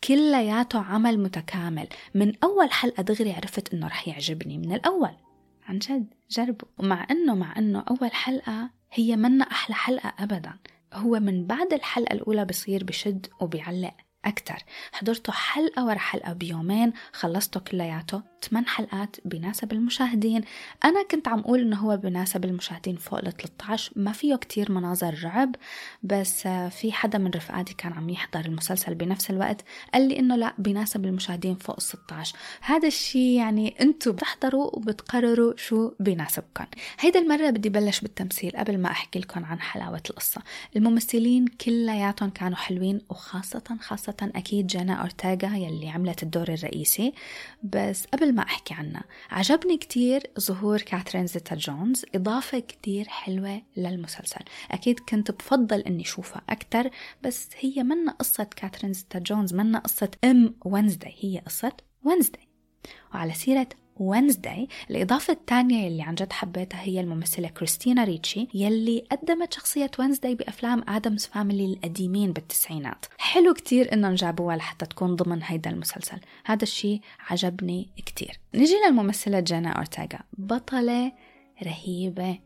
كلياته 0.04 0.78
عمل 0.78 1.18
متكامل. 1.18 1.88
من 2.14 2.32
أول 2.44 2.70
حلقة 2.70 3.02
دغري 3.02 3.32
عرفت 3.32 3.74
إنه 3.74 3.86
رح 3.86 4.08
يعجبني. 4.08 4.58
من 4.58 4.72
الأول. 4.72 5.16
عن 5.66 5.78
جد. 5.78 6.14
جربوا. 6.30 6.68
ومع 6.78 7.06
إنه 7.10 7.34
مع 7.34 7.58
إنه 7.58 7.84
أول 7.90 8.12
حلقة 8.12 8.70
هي 8.92 9.16
منا 9.16 9.44
أحلى 9.44 9.74
حلقة 9.74 10.14
أبدا. 10.18 10.52
هو 10.92 11.20
من 11.20 11.46
بعد 11.46 11.72
الحلقة 11.72 12.12
الأولى 12.12 12.44
بصير 12.44 12.84
بشد 12.84 13.26
وبيعلق 13.40 13.94
أكتر. 14.24 14.58
حضرته 14.92 15.32
حلقة 15.32 15.86
ورا 15.86 15.98
حلقة 15.98 16.32
بيومين 16.32 16.92
خلصته 17.12 17.60
كلياته. 17.60 18.22
8 18.44 18.66
حلقات 18.66 19.16
بيناسب 19.24 19.72
المشاهدين. 19.72 20.40
أنا 20.84 21.02
كنت 21.10 21.28
عم 21.28 21.38
أقول 21.38 21.60
إنه 21.60 21.76
هو 21.76 21.96
بيناسب 21.96 22.44
المشاهدين 22.44 22.96
فوق 22.96 23.18
ال 23.18 23.36
13 23.36 23.92
ما 23.96 24.12
فيه 24.12 24.36
كتير 24.36 24.72
مناظر 24.72 25.24
رعب 25.24 25.56
بس 26.02 26.42
في 26.48 26.92
حدا 26.92 27.18
من 27.18 27.30
رفقاتي 27.30 27.74
كان 27.74 27.92
عم 27.92 28.10
يحضر 28.10 28.40
المسلسل 28.40 28.94
بنفس 28.94 29.30
الوقت 29.30 29.64
قال 29.94 30.08
لي 30.08 30.18
إنه 30.18 30.36
لا 30.36 30.54
بيناسب 30.58 31.04
المشاهدين 31.04 31.54
فوق 31.54 31.76
ال 31.76 31.82
16 31.82 32.36
هذا 32.60 32.88
الشيء 32.88 33.38
يعني 33.38 33.74
أنتوا 33.80 34.12
بتحضروا 34.12 34.76
وبتقرروا 34.76 35.52
شو 35.56 35.92
بيناسبكم 36.00 36.64
هيدا 37.00 37.20
المرة 37.20 37.50
بدي 37.50 37.68
بلش 37.68 38.00
بالتمثيل 38.00 38.50
قبل 38.56 38.78
ما 38.78 38.90
أحكي 38.90 39.18
لكم 39.18 39.44
عن 39.44 39.60
حلاوة 39.60 40.02
القصة. 40.10 40.42
الممثلين 40.76 41.46
كلياتهم 41.46 42.30
كانوا 42.30 42.56
حلوين 42.56 43.00
وخاصة 43.10 43.76
خاصة 43.80 44.30
أكيد 44.36 44.66
جانا 44.66 44.94
أورتاغا 44.94 45.56
يلي 45.56 45.88
عملت 45.88 46.22
الدور 46.22 46.48
الرئيسي 46.48 47.12
بس 47.62 48.06
قبل 48.06 48.33
ما 48.34 48.42
أحكي 48.42 48.74
عنها 48.74 49.04
عجبني 49.30 49.76
كتير 49.76 50.30
ظهور 50.40 50.80
كاثرين 50.80 51.26
زيتا 51.26 51.54
جونز. 51.54 52.04
إضافة 52.14 52.58
كتير 52.58 53.08
حلوة 53.08 53.62
للمسلسل. 53.76 54.44
أكيد 54.70 55.00
كنت 55.00 55.30
بفضل 55.30 55.80
أني 55.80 56.04
شوفها 56.04 56.42
أكتر 56.48 56.90
بس 57.22 57.48
هي 57.58 57.82
منا 57.82 58.12
قصة 58.12 58.44
كاثرين 58.44 58.92
زيتا 58.92 59.18
جونز 59.18 59.54
منا 59.54 59.78
قصة 59.78 60.10
أم 60.24 60.54
وينزداي 60.64 61.14
هي 61.20 61.38
قصة 61.38 61.72
وينزداي 62.04 62.48
وعلى 63.14 63.32
سيرة 63.32 63.68
وينزداي 63.96 64.68
الإضافة 64.90 65.32
الثانية 65.32 65.86
يلي 65.86 66.02
عن 66.02 66.14
جد 66.14 66.32
حبيتها 66.32 66.80
هي 66.80 67.00
الممثلة 67.00 67.48
كريستينا 67.48 68.04
ريتشي 68.04 68.48
يلي 68.54 69.04
قدمت 69.12 69.52
شخصية 69.52 69.90
وينزداي 69.98 70.34
بأفلام 70.34 70.84
Addams 70.88 71.26
Family 71.26 71.64
القديمين 71.64 72.32
بالتسعينات. 72.32 73.06
حلو 73.18 73.54
كتير 73.54 73.92
إنهم 73.92 74.14
جابوها 74.14 74.56
لحتى 74.56 74.86
تكون 74.86 75.16
ضمن 75.16 75.42
هيدا 75.42 75.70
المسلسل. 75.70 76.18
هذا 76.44 76.62
الشيء 76.62 77.00
عجبني 77.30 77.88
كتير. 77.96 78.40
نيجي 78.54 78.74
للممثلة 78.86 79.40
جينا 79.40 79.68
أورتيغا 79.68 80.20
بطلة 80.38 81.12
رهيبة. 81.62 82.38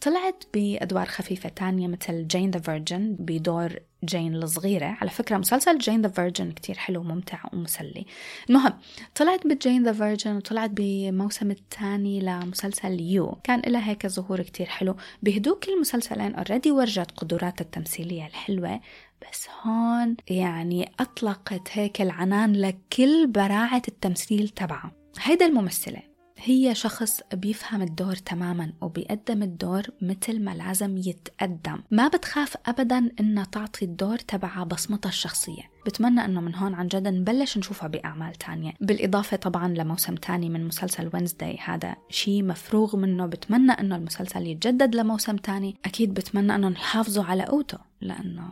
طلعت 0.00 0.44
بأدوار 0.54 1.06
خفيفة 1.06 1.48
تانية 1.48 1.88
مثل 1.88 2.26
Jane 2.26 2.50
the 2.50 2.60
Virgin 2.60 3.16
بدور 3.18 3.78
جين 4.04 4.34
الصغيرة. 4.34 4.86
على 4.86 5.10
فكرة 5.10 5.36
مسلسل 5.36 5.78
Jane 5.78 6.02
the 6.02 6.08
Virgin 6.08 6.52
كتير 6.52 6.78
حلو 6.78 7.00
وممتع 7.00 7.38
ومسلي. 7.52 8.06
المهم 8.50 8.72
طلعت 9.14 9.46
ب 9.46 9.54
Jane 9.54 9.84
the 9.84 9.92
Virgin 9.92 10.36
وطلعت 10.36 10.70
بموسم 10.72 11.50
الثاني 11.50 12.20
لمسلسل 12.20 13.00
You 13.00 13.38
كان 13.44 13.62
لها 13.66 13.90
هيك 13.90 14.06
ظهور 14.06 14.42
كتير 14.42 14.66
حلو. 14.66 14.96
بهدوك 15.22 15.68
المسلسلين 15.68 16.34
already 16.34 16.70
ورجت 16.70 17.10
قدراتها 17.10 17.64
التمثيلية 17.64 18.26
الحلوة. 18.26 18.80
بس 19.22 19.48
هون 19.62 20.16
يعني 20.28 20.92
أطلقت 21.00 21.68
هيك 21.72 22.02
العنان 22.02 22.52
لكل 22.52 23.26
براعة 23.26 23.82
التمثيل 23.88 24.48
تبعها 24.48 24.92
هيدا 25.22 25.46
الممثلة. 25.46 26.15
هي 26.38 26.74
شخص 26.74 27.20
بيفهم 27.34 27.82
الدور 27.82 28.16
تماما 28.16 28.72
وبيقدم 28.80 29.42
الدور 29.42 29.82
مثل 30.02 30.40
ما 30.40 30.50
لازم 30.54 30.96
يتقدم. 30.96 31.78
ما 31.90 32.08
بتخاف 32.08 32.56
أبدا 32.66 33.10
إنها 33.20 33.44
تعطي 33.44 33.84
الدور 33.84 34.16
تبعها 34.18 34.64
بصمتها 34.64 35.08
الشخصية. 35.08 35.62
بتمنى 35.86 36.24
إنه 36.24 36.40
من 36.40 36.54
هون 36.54 36.74
عن 36.74 36.88
جد 36.88 37.08
نبلش 37.08 37.58
نشوفها 37.58 37.88
بأعمال 37.88 38.34
تانية. 38.34 38.72
بالإضافة 38.80 39.36
طبعا 39.36 39.68
لموسم 39.68 40.14
تاني 40.14 40.48
من 40.48 40.66
مسلسل 40.66 41.10
وينزداي 41.14 41.58
هذا 41.64 41.96
شيء 42.10 42.44
مفروغ 42.44 42.96
منه. 42.96 43.26
بتمنى 43.26 43.72
إنه 43.72 43.96
المسلسل 43.96 44.46
يتجدد 44.46 44.94
لموسم 44.94 45.36
تاني. 45.36 45.76
أكيد 45.84 46.14
بتمنى 46.14 46.54
إنه 46.54 46.70
يحافظوا 46.70 47.24
على 47.24 47.44
قوته 47.44 47.78
لأنه 48.00 48.48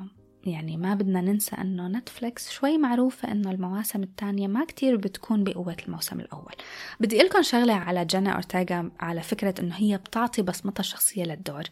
يعني 0.46 0.76
ما 0.76 0.94
بدنا 0.94 1.20
ننسى 1.20 1.56
إنه 1.56 1.88
نتفليكس 1.88 2.50
شوي 2.50 2.78
معروفة 2.78 3.32
إنه 3.32 3.50
المواسم 3.50 4.02
الثانية 4.02 4.46
ما 4.46 4.64
كتير 4.64 4.96
بتكون 4.96 5.44
بقوة 5.44 5.76
الموسم 5.86 6.20
الأول. 6.20 6.52
بدي 7.00 7.18
قلكم 7.18 7.42
شغلة 7.42 7.74
على 7.74 8.04
جينا 8.04 8.30
اورتيغا 8.30 8.90
على 9.00 9.22
فكرة 9.22 9.54
إنه 9.60 9.74
هي 9.74 9.96
بتعطي 9.96 10.42
بصمتها 10.42 10.80
الشخصية 10.80 11.24
للدور. 11.24 11.62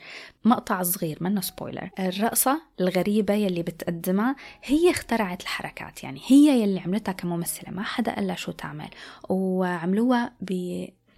مقطع 0.45 0.83
صغير 0.83 1.19
منه 1.21 1.41
spoiler 1.40 1.90
الرقصة 1.99 2.62
الغريبة 2.81 3.35
يلي 3.35 3.62
بتقدمها 3.62 4.37
هي 4.64 4.91
اخترعت 4.91 5.43
الحركات 5.43 6.05
يعني 6.05 6.21
هي 6.26 6.62
يلي 6.62 6.81
عملتها 6.81 7.12
كممثلة 7.12 7.71
ما 7.71 7.83
حدا 7.83 8.14
قال 8.14 8.38
شو 8.38 8.52
تعمل. 8.52 8.88
وعملوها 9.29 10.33
ب 10.41 10.52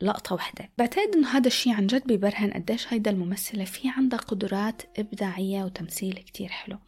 لقطة 0.02 0.34
واحدة. 0.34 0.70
بعتقد 0.78 1.10
إنه 1.14 1.28
هذا 1.28 1.46
الشيء 1.46 1.72
عن 1.72 1.86
جد 1.86 2.06
بيبرهن 2.06 2.50
قديش 2.50 2.92
هيدا 2.92 3.10
الممثلة 3.10 3.64
في 3.64 3.88
عندها 3.88 4.18
قدرات 4.18 4.82
إبداعية 4.98 5.64
وتمثيل 5.64 6.14
كتير 6.14 6.48
حلو. 6.48 6.78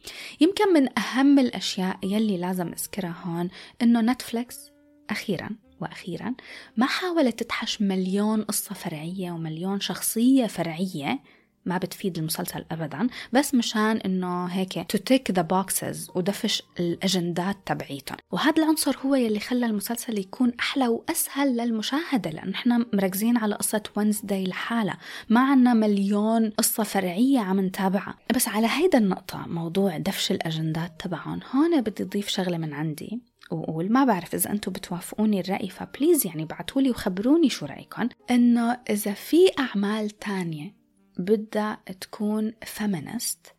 يمكن 0.41 0.73
من 0.73 0.99
أهم 0.99 1.39
الأشياء 1.39 1.99
يلي 2.03 2.37
لازم 2.37 2.67
أذكرها 2.67 3.15
هون 3.25 3.49
إنه 3.81 4.01
نتفليكس 4.01 4.71
أخيرا 5.09 5.49
وأخيرا 5.81 6.33
ما 6.77 6.85
حاولت 6.85 7.39
تدحش 7.39 7.81
مليون 7.81 8.43
قصة 8.43 8.75
فرعية 8.75 9.31
ومليون 9.31 9.79
شخصية 9.79 10.47
فرعية 10.47 11.19
ما 11.67 11.77
بتفيد 11.77 12.17
المسلسل 12.17 12.65
ابدا 12.71 13.07
بس 13.33 13.55
مشان 13.55 13.97
إنه 13.97 14.45
هيك 14.45 14.85
to 14.89 14.97
tick 14.97 15.31
the 15.31 15.41
boxes 15.41 16.11
ودفش 16.15 16.63
الأجندات 16.79 17.57
تبعيتهم. 17.65 18.17
وهذا 18.31 18.63
العنصر 18.63 18.97
هو 19.05 19.15
يلي 19.15 19.39
خلى 19.39 19.65
المسلسل 19.65 20.19
يكون 20.19 20.53
أحلى 20.59 20.87
وأسهل 20.87 21.57
للمشاهدة 21.57 22.29
لأنه 22.29 22.53
إحنا 22.55 22.85
مركزين 22.93 23.37
على 23.37 23.55
قصة 23.55 23.83
وينزداي 23.95 24.43
لحالها. 24.43 24.97
ما 25.29 25.39
عنا 25.39 25.73
مليون 25.73 26.49
قصة 26.49 26.83
فرعية 26.83 27.39
عم 27.39 27.59
نتابعها. 27.59 28.17
بس 28.35 28.47
على 28.47 28.67
هيدا 28.67 28.97
النقطة 28.97 29.45
موضوع 29.47 29.97
دفش 29.97 30.31
الأجندات 30.31 30.91
تبعهم 30.99 31.39
هون 31.55 31.81
بدي 31.81 32.03
اضيف 32.03 32.27
شغلة 32.27 32.57
من 32.57 32.73
عندي. 32.73 33.21
وأقول 33.51 33.91
ما 33.91 34.05
بعرف 34.05 34.35
إذا 34.35 34.51
أنتم 34.51 34.71
بتوافقوني 34.71 35.39
الرأي 35.39 35.69
ف 35.69 35.77
please 35.77 36.27
يعني 36.27 36.45
بعتولي 36.45 36.89
وخبروني 36.89 37.49
شو 37.49 37.65
رأيكم 37.65 38.09
إنه 38.31 38.77
إذا 38.89 39.13
في 39.13 39.37
أعمال 39.59 40.09
تانية 40.09 40.76
بدها 41.17 41.77
تكون 42.01 42.53
feminist 42.65 43.53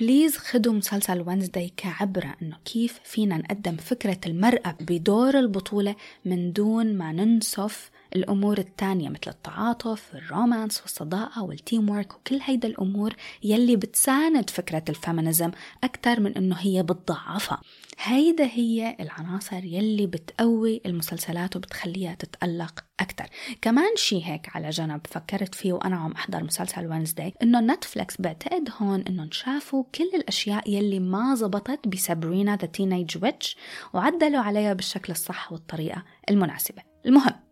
please 0.00 0.36
خدوا 0.36 0.72
مسلسل 0.72 1.20
وينزداي 1.20 1.72
كعبرة 1.76 2.36
إنه 2.42 2.56
كيف 2.64 3.00
فينا 3.04 3.36
نقدم 3.36 3.76
فكرة 3.76 4.18
المرأة 4.26 4.76
بدور 4.80 5.38
البطولة 5.38 5.96
من 6.24 6.52
دون 6.52 6.94
ما 6.94 7.12
ننسف 7.12 7.90
الأمور 8.16 8.58
التانية 8.58 9.08
مثل 9.08 9.28
التعاطف 9.28 10.14
ال 10.14 10.22
romance 10.22 10.80
والصداقة 10.80 11.42
وال 11.42 11.90
teamwork 11.90 12.14
وكل 12.14 12.38
هيدا 12.42 12.68
الأمور 12.68 13.14
يلي 13.42 13.76
بتساند 13.76 14.50
فكرة 14.50 14.82
ال 14.88 14.95
feminism 14.95 15.50
أكثر 15.84 16.20
من 16.20 16.36
إنه 16.36 16.56
هي 16.58 16.82
بتضعفها. 16.82 17.60
هيدا 17.98 18.44
هي 18.44 18.96
العناصر 19.00 19.64
يلي 19.64 20.06
بتقوي 20.06 20.80
المسلسلات 20.86 21.56
وبتخليها 21.56 22.14
تتألق 22.14 22.84
أكثر 23.00 23.26
كمان 23.62 23.96
شي 23.96 24.24
هيك 24.24 24.56
على 24.56 24.70
جنب 24.70 25.00
فكرت 25.06 25.54
فيه 25.54 25.72
وأنا 25.72 25.96
عم 25.96 26.12
أحضر 26.12 26.44
مسلسل 26.44 26.86
وينزداي 26.86 27.34
إنه 27.42 27.60
نتفلكس 27.60 28.20
بعتقد 28.20 28.68
هون 28.78 29.00
إنه 29.00 29.28
شافوا 29.30 29.84
كل 29.94 30.10
الأشياء 30.14 30.70
يلي 30.70 30.98
ما 30.98 31.34
زبطت 31.34 31.88
ب 31.88 31.97
Sabrina 31.97 32.56
the 32.56 32.66
Teenage 32.66 33.18
Witch 33.22 33.56
وعدلوا 33.94 34.40
عليها 34.40 34.72
بالشكل 34.72 35.12
الصح 35.12 35.52
والطريقة 35.52 36.04
المناسبة. 36.30 36.82
المهم 37.06 37.43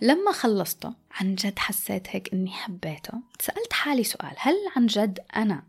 لما 0.00 0.32
خلصته 0.32 0.94
عن 1.10 1.34
جد 1.34 1.58
حسيت 1.58 2.08
هيك 2.08 2.32
إني 2.32 2.50
حبيته. 2.50 3.12
سألت 3.40 3.72
حالي 3.72 4.04
سؤال 4.04 4.34
هل 4.36 4.54
عن 4.76 4.86
جد 4.86 5.18
أنا 5.36 5.62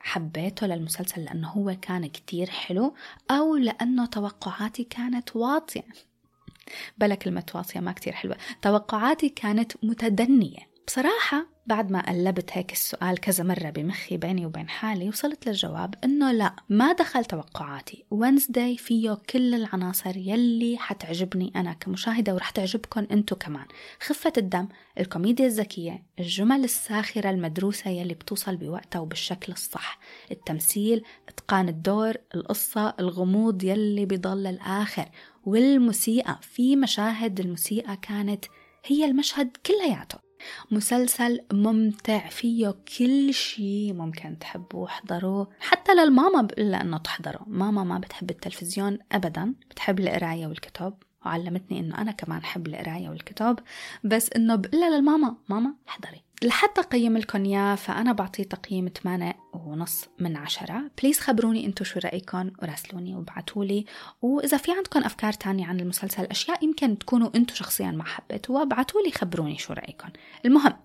حبيته 0.00 0.66
للمسلسل 0.66 1.24
لأنه 1.24 1.48
هو 1.48 1.76
كان 1.82 2.06
كتير 2.06 2.50
حلو 2.50 2.94
أو 3.30 3.56
لأنه 3.56 4.06
توقعاتي 4.06 4.84
كانت 4.84 5.36
واطية؟ 5.36 5.84
بلا 6.98 7.14
كلمة 7.14 7.46
واطية 7.54 7.80
ما 7.80 7.92
كتير 7.92 8.12
حلوة. 8.12 8.36
توقعاتي 8.62 9.28
كانت 9.28 9.72
متدنية. 9.82 10.69
بصراحة 10.86 11.46
بعد 11.66 11.90
ما 11.90 12.10
قلبت 12.10 12.50
هيك 12.52 12.72
السؤال 12.72 13.20
كذا 13.20 13.44
مرة 13.44 13.70
بمخي 13.70 14.16
بيني 14.16 14.46
وبين 14.46 14.68
حالي 14.68 15.08
وصلت 15.08 15.48
للجواب 15.48 15.94
إنه 16.04 16.32
لا 16.32 16.56
ما 16.68 16.92
دخل 16.92 17.24
توقعاتي. 17.24 18.04
وينزداي 18.10 18.76
فيه 18.76 19.18
كل 19.30 19.54
العناصر 19.54 20.16
يلي 20.16 20.78
حتعجبني 20.78 21.52
أنا 21.56 21.72
كمشاهدة 21.72 22.34
ورح 22.34 22.50
تعجبكم 22.50 23.06
أنتو 23.12 23.36
كمان. 23.36 23.66
خفة 24.00 24.32
الدم 24.38 24.68
الكوميديا 24.98 25.46
الذكية 25.46 26.02
الجمل 26.18 26.64
الساخرة 26.64 27.30
المدروسة 27.30 27.90
يلي 27.90 28.14
بتوصل 28.14 28.56
بوقتها 28.56 29.00
وبالشكل 29.00 29.52
الصح. 29.52 29.98
التمثيل 30.30 31.04
إتقان 31.28 31.68
الدور 31.68 32.14
القصة 32.34 32.94
الغموض 33.00 33.64
يلي 33.64 34.06
بيضل 34.06 34.46
الآخر. 34.46 35.08
والموسيقى 35.44 36.38
في 36.42 36.76
مشاهد 36.76 37.40
الموسيقى 37.40 37.96
كانت 37.96 38.44
هي 38.86 39.04
المشهد 39.04 39.56
كلياته. 39.66 40.29
مسلسل 40.70 41.40
ممتع 41.52 42.28
فيه 42.28 42.74
كل 42.98 43.34
شيء 43.34 43.92
ممكن 43.92 44.38
تحبوه 44.38 44.86
احضروه. 44.86 45.48
حتى 45.60 45.94
للماما 45.94 46.42
بقول 46.42 46.74
انه 46.74 46.98
تحضره. 46.98 47.40
ماما 47.46 47.84
ما 47.84 47.98
بتحب 47.98 48.30
التلفزيون 48.30 48.98
ابدا. 49.12 49.54
بتحب 49.70 50.00
القراية 50.00 50.46
والكتب. 50.46 50.94
وعلمتني 51.26 51.80
إنه 51.80 52.00
أنا 52.00 52.12
كمان 52.12 52.38
أحب 52.38 52.66
القراية 52.66 53.08
والكتب. 53.08 53.58
بس 54.04 54.30
إنه 54.36 54.56
بقول 54.56 54.80
للماما 54.80 55.36
ماما 55.48 55.74
احضري 55.88 56.22
لحتى 56.42 56.80
قيم 56.80 57.16
لكم 57.16 57.44
اياه 57.44 57.74
فأنا 57.74 58.12
بعطيه 58.12 58.42
تقييم 58.42 58.88
8 59.02 59.34
ونص 59.52 60.04
من 60.18 60.36
عشرة. 60.36 60.90
please 61.02 61.18
خبروني 61.20 61.66
انتو 61.66 61.84
شو 61.84 62.00
رايكم 62.00 62.50
وراسلوني 62.62 63.16
وابعتولي. 63.16 63.84
وإذا 64.22 64.56
في 64.56 64.72
عندكم 64.72 65.00
أفكار 65.00 65.32
تانية 65.32 65.66
عن 65.66 65.80
المسلسل 65.80 66.24
أشياء 66.24 66.64
يمكن 66.64 66.98
تكونوا 66.98 67.30
انتو 67.34 67.54
شخصيا 67.54 67.90
ما 67.90 68.04
حبيتوها 68.04 68.62
ابعتولي 68.62 69.10
خبروني 69.10 69.58
شو 69.58 69.72
رايكم 69.72 70.08
المهم 70.44 70.76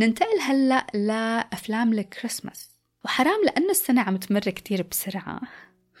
ننتقل 0.00 0.40
هلأ 0.40 0.86
لأفلام 0.94 1.92
الكريسماس 1.92 2.70
وحرام 3.04 3.44
لأنه 3.44 3.70
السنة 3.70 4.00
عم 4.00 4.16
تمر 4.16 4.40
كتير 4.40 4.86
بسرعة. 4.90 5.40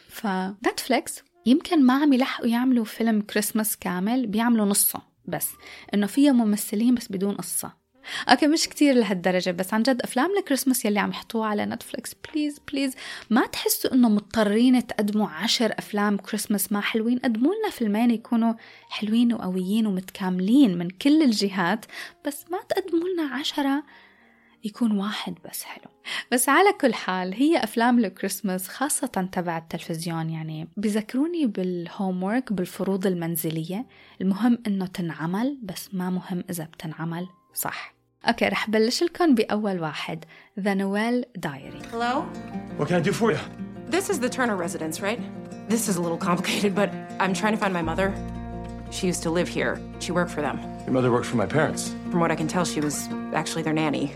فنتفليكس 0.08 1.22
يمكن 1.46 1.86
ما 1.86 1.94
عم 2.02 2.12
يلحقوا 2.12 2.48
يعملوا 2.48 2.84
فيلم 2.84 3.20
كريسماس 3.20 3.76
كامل 3.76 4.26
بيعملوا 4.26 4.66
نصه 4.66 5.02
بس. 5.24 5.48
إنه 5.94 6.06
فيه 6.06 6.30
ممثلين 6.30 6.94
بس 6.94 7.12
بدون 7.12 7.34
قصة. 7.34 7.83
okay 8.28 8.46
مش 8.46 8.68
كتير 8.68 8.94
لهالدرجة 8.94 9.50
بس 9.50 9.74
عن 9.74 9.82
جد 9.82 10.02
أفلام 10.02 10.38
الكريسماس 10.38 10.84
يلي 10.84 11.00
عم 11.00 11.10
يحطوها 11.10 11.48
على 11.48 11.66
نتفليكس 11.66 12.14
please 12.32 12.60
please 12.72 12.94
ما 13.30 13.46
تحسوا 13.46 13.92
إنه 13.92 14.08
مضطرين 14.08 14.86
تقدموا 14.86 15.28
عشر 15.28 15.74
أفلام 15.78 16.16
كريسماس 16.16 16.72
ما 16.72 16.80
حلوين؟ 16.80 17.18
قدموا 17.18 17.54
لنا 17.54 17.70
فيلمين 17.70 18.10
يكونوا 18.10 18.54
حلوين 18.88 19.32
وقويين 19.32 19.86
ومتكاملين 19.86 20.78
من 20.78 20.90
كل 20.90 21.22
الجهات 21.22 21.84
بس 22.26 22.44
ما 22.50 22.58
تقدموا 22.68 23.08
لنا 23.08 23.34
عشرة 23.34 23.84
يكون 24.64 24.98
واحد 24.98 25.34
بس 25.44 25.62
حلو. 25.62 25.90
بس 26.32 26.48
على 26.48 26.72
كل 26.80 26.94
حال 26.94 27.34
هي 27.34 27.64
أفلام 27.64 27.98
الكريسماس 27.98 28.68
خاصة 28.68 29.06
تبع 29.06 29.58
التلفزيون 29.58 30.30
يعني 30.30 30.68
بذكروني 30.76 31.46
بالهوم 31.46 32.40
بالفروض 32.40 33.06
المنزلية. 33.06 33.86
المهم 34.20 34.58
إنه 34.66 34.86
تنعمل 34.86 35.58
بس 35.62 35.94
ما 35.94 36.10
مهم 36.10 36.44
إذا 36.50 36.64
بتنعمل 36.64 37.28
صح. 37.54 37.93
أوكي 38.28 38.48
رح 38.48 38.70
بلش 38.70 39.02
لكم 39.02 39.34
باول 39.34 39.80
واحد 39.80 40.24
The 40.60 40.74
Noel 40.74 41.24
Diary 41.46 41.82
Hello? 41.92 42.22
What 42.78 42.88
can 42.88 42.96
I 42.96 43.00
do 43.00 43.12
for 43.12 43.32
you? 43.32 43.38
This 43.88 44.10
is 44.10 44.18
the 44.18 44.28
Turner 44.28 44.56
residence, 44.56 45.00
right? 45.00 45.20
This 45.68 45.88
is 45.88 45.96
a 45.96 46.02
little 46.02 46.18
complicated, 46.30 46.74
but 46.74 46.88
I'm 47.20 47.34
trying 47.40 47.54
to 47.56 47.60
find 47.64 47.72
my 47.80 47.82
mother. 47.82 48.08
She 48.90 49.06
used 49.06 49.22
to 49.26 49.30
live 49.38 49.48
here. 49.48 49.72
She 50.04 50.10
worked 50.18 50.30
for 50.36 50.42
them. 50.46 50.56
Your 50.86 50.94
mother 50.98 51.10
works 51.16 51.28
for 51.28 51.36
my 51.36 51.46
parents. 51.46 51.82
From 52.10 52.20
what 52.20 52.30
I 52.30 52.36
can 52.40 52.48
tell, 52.54 52.64
she 52.64 52.80
was 52.80 52.96
actually 53.40 53.62
their 53.62 53.76
nanny. 53.82 54.06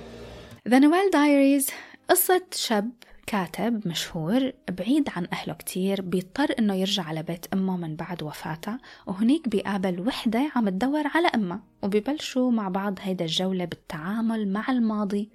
The 0.65 0.81
Noel 0.81 1.09
Diaries 1.11 1.71
قصة 2.11 2.43
شاب 2.53 2.91
كاتب 3.29 3.89
مشهور 3.89 4.53
بعيد 4.71 5.09
عن 5.17 5.27
أهله 5.33 5.55
كتير 5.55 6.03
بيضطر 6.03 6.55
إنه 6.59 6.75
يرجع 6.75 7.03
على 7.03 7.23
بيت 7.23 7.47
أمه 7.53 7.77
من 7.77 7.97
بعد 7.97 8.23
وفاتها 8.23 8.79
وهنيك 9.07 9.49
بيقابل 9.49 10.01
وحدة 10.01 10.51
عم 10.57 10.69
تدور 10.69 11.07
على 11.15 11.29
أمها 11.35 11.61
وبيبلشوا 11.83 12.51
مع 12.51 12.69
بعض 12.69 12.99
هيدا 13.03 13.25
الجولة 13.25 13.65
بالتعامل 13.65 14.53
مع 14.53 14.65
الماضي. 14.69 15.31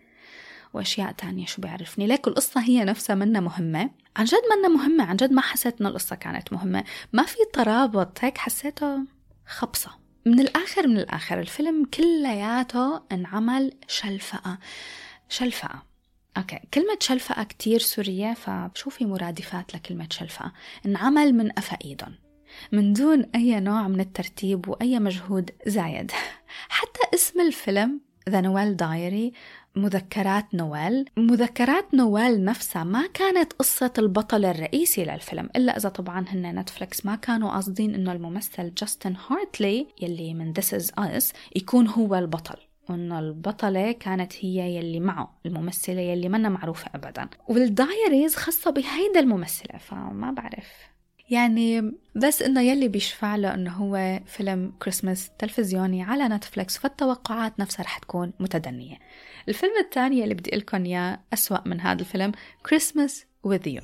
وأشياء 0.73 1.11
تانية 1.11 1.45
شو 1.45 1.61
بيعرفني؟ 1.61 2.07
ليك 2.07 2.27
القصة 2.27 2.61
هي 2.61 2.83
نفسها 2.83 3.15
منا 3.15 3.39
مهمة. 3.39 3.89
عن 4.17 4.25
جد 4.25 4.41
منا 4.57 4.67
مهمة 4.67 5.03
عن 5.03 5.15
جد 5.15 5.31
ما 5.31 5.41
حسيت 5.41 5.81
إنه 5.81 5.89
القصة 5.89 6.15
كانت 6.15 6.53
مهمة. 6.53 6.83
ما 7.13 7.23
في 7.23 7.37
ترابط 7.53 8.17
هيك 8.21 8.37
حسيته 8.37 8.99
خبصة. 9.45 9.91
من 10.25 10.39
الآخر 10.39 10.87
من 10.87 10.97
الآخر 10.97 11.39
الفيلم 11.39 11.85
كلياته 11.85 13.01
انعمل 13.11 13.73
شلفقة. 13.87 14.57
شلفقة. 15.29 15.92
okay. 16.37 16.59
كلمة 16.73 16.97
شلفقة 16.99 17.43
كتير 17.43 17.79
سورية 17.79 18.33
فشوفي 18.33 19.05
مرادفات 19.05 19.75
لكلمة 19.75 20.07
شلفقة 20.09 20.53
انعمل 20.85 21.33
من 21.33 21.51
قفا 21.51 21.77
ايدهم 21.85 22.15
من 22.71 22.93
دون 22.93 23.25
أي 23.35 23.59
نوع 23.59 23.87
من 23.87 23.99
الترتيب 23.99 24.67
وأي 24.67 24.99
مجهود 24.99 25.51
زايد. 25.67 26.11
حتى 26.69 26.99
اسم 27.13 27.41
الفيلم 27.41 28.01
The 28.29 28.41
Noel 28.41 28.75
Diary 28.75 29.33
مذكرات 29.75 30.53
نويل. 30.53 31.05
مذكرات 31.17 31.93
نويل 31.93 32.43
نفسها 32.43 32.83
ما 32.83 33.07
كانت 33.07 33.53
قصة 33.53 33.93
البطل 33.97 34.45
الرئيسي 34.45 35.05
للفيلم 35.05 35.49
إلا 35.55 35.77
إذا 35.77 35.89
طبعا 35.89 36.25
هن 36.29 36.59
نتفلكس 36.59 37.05
ما 37.05 37.15
كانوا 37.15 37.51
قاصدين 37.51 37.95
إنه 37.95 38.11
الممثل 38.11 38.73
جاستن 38.73 39.15
هارتلي 39.29 39.87
يلي 40.01 40.33
من 40.33 40.53
This 40.53 40.79
Is 40.79 40.85
Us 40.99 41.33
يكون 41.55 41.87
هو 41.87 42.15
البطل. 42.15 42.72
وإنه 42.89 43.19
البطلة 43.19 43.91
كانت 43.91 44.33
هي 44.39 44.75
يلي 44.75 44.99
معه 44.99 45.39
الممثلة 45.45 46.01
يلي 46.01 46.29
منا 46.29 46.49
معروفة 46.49 46.89
أبدا. 46.95 47.29
وال 47.47 47.67
diaries 47.67 48.35
خاصة 48.35 48.71
بهيدا 48.71 49.19
الممثلة 49.19 49.77
فما 49.77 50.31
بعرف. 50.31 50.93
يعني 51.29 51.91
بس 52.15 52.41
إنه 52.41 52.61
يلي 52.61 52.87
بيشفع 52.87 53.35
له 53.35 53.53
إنه 53.53 53.71
هو 53.71 54.19
فيلم 54.25 54.73
كريسماس 54.79 55.31
تلفزيوني 55.39 56.03
على 56.03 56.27
نتفلكس 56.27 56.77
فالتوقعات 56.77 57.59
نفسها 57.59 57.83
رح 57.83 57.97
تكون 57.97 58.33
متدنية. 58.39 58.97
الفيلم 59.49 59.73
الثاني 59.85 60.23
اللي 60.23 60.33
بدي 60.33 60.51
لكم 60.55 60.85
إياه 60.85 61.19
أسوأ 61.33 61.67
من 61.67 61.81
هذا 61.81 62.01
الفيلم 62.01 62.31
كريسماس 62.65 63.25
with 63.47 63.67
you. 63.67 63.83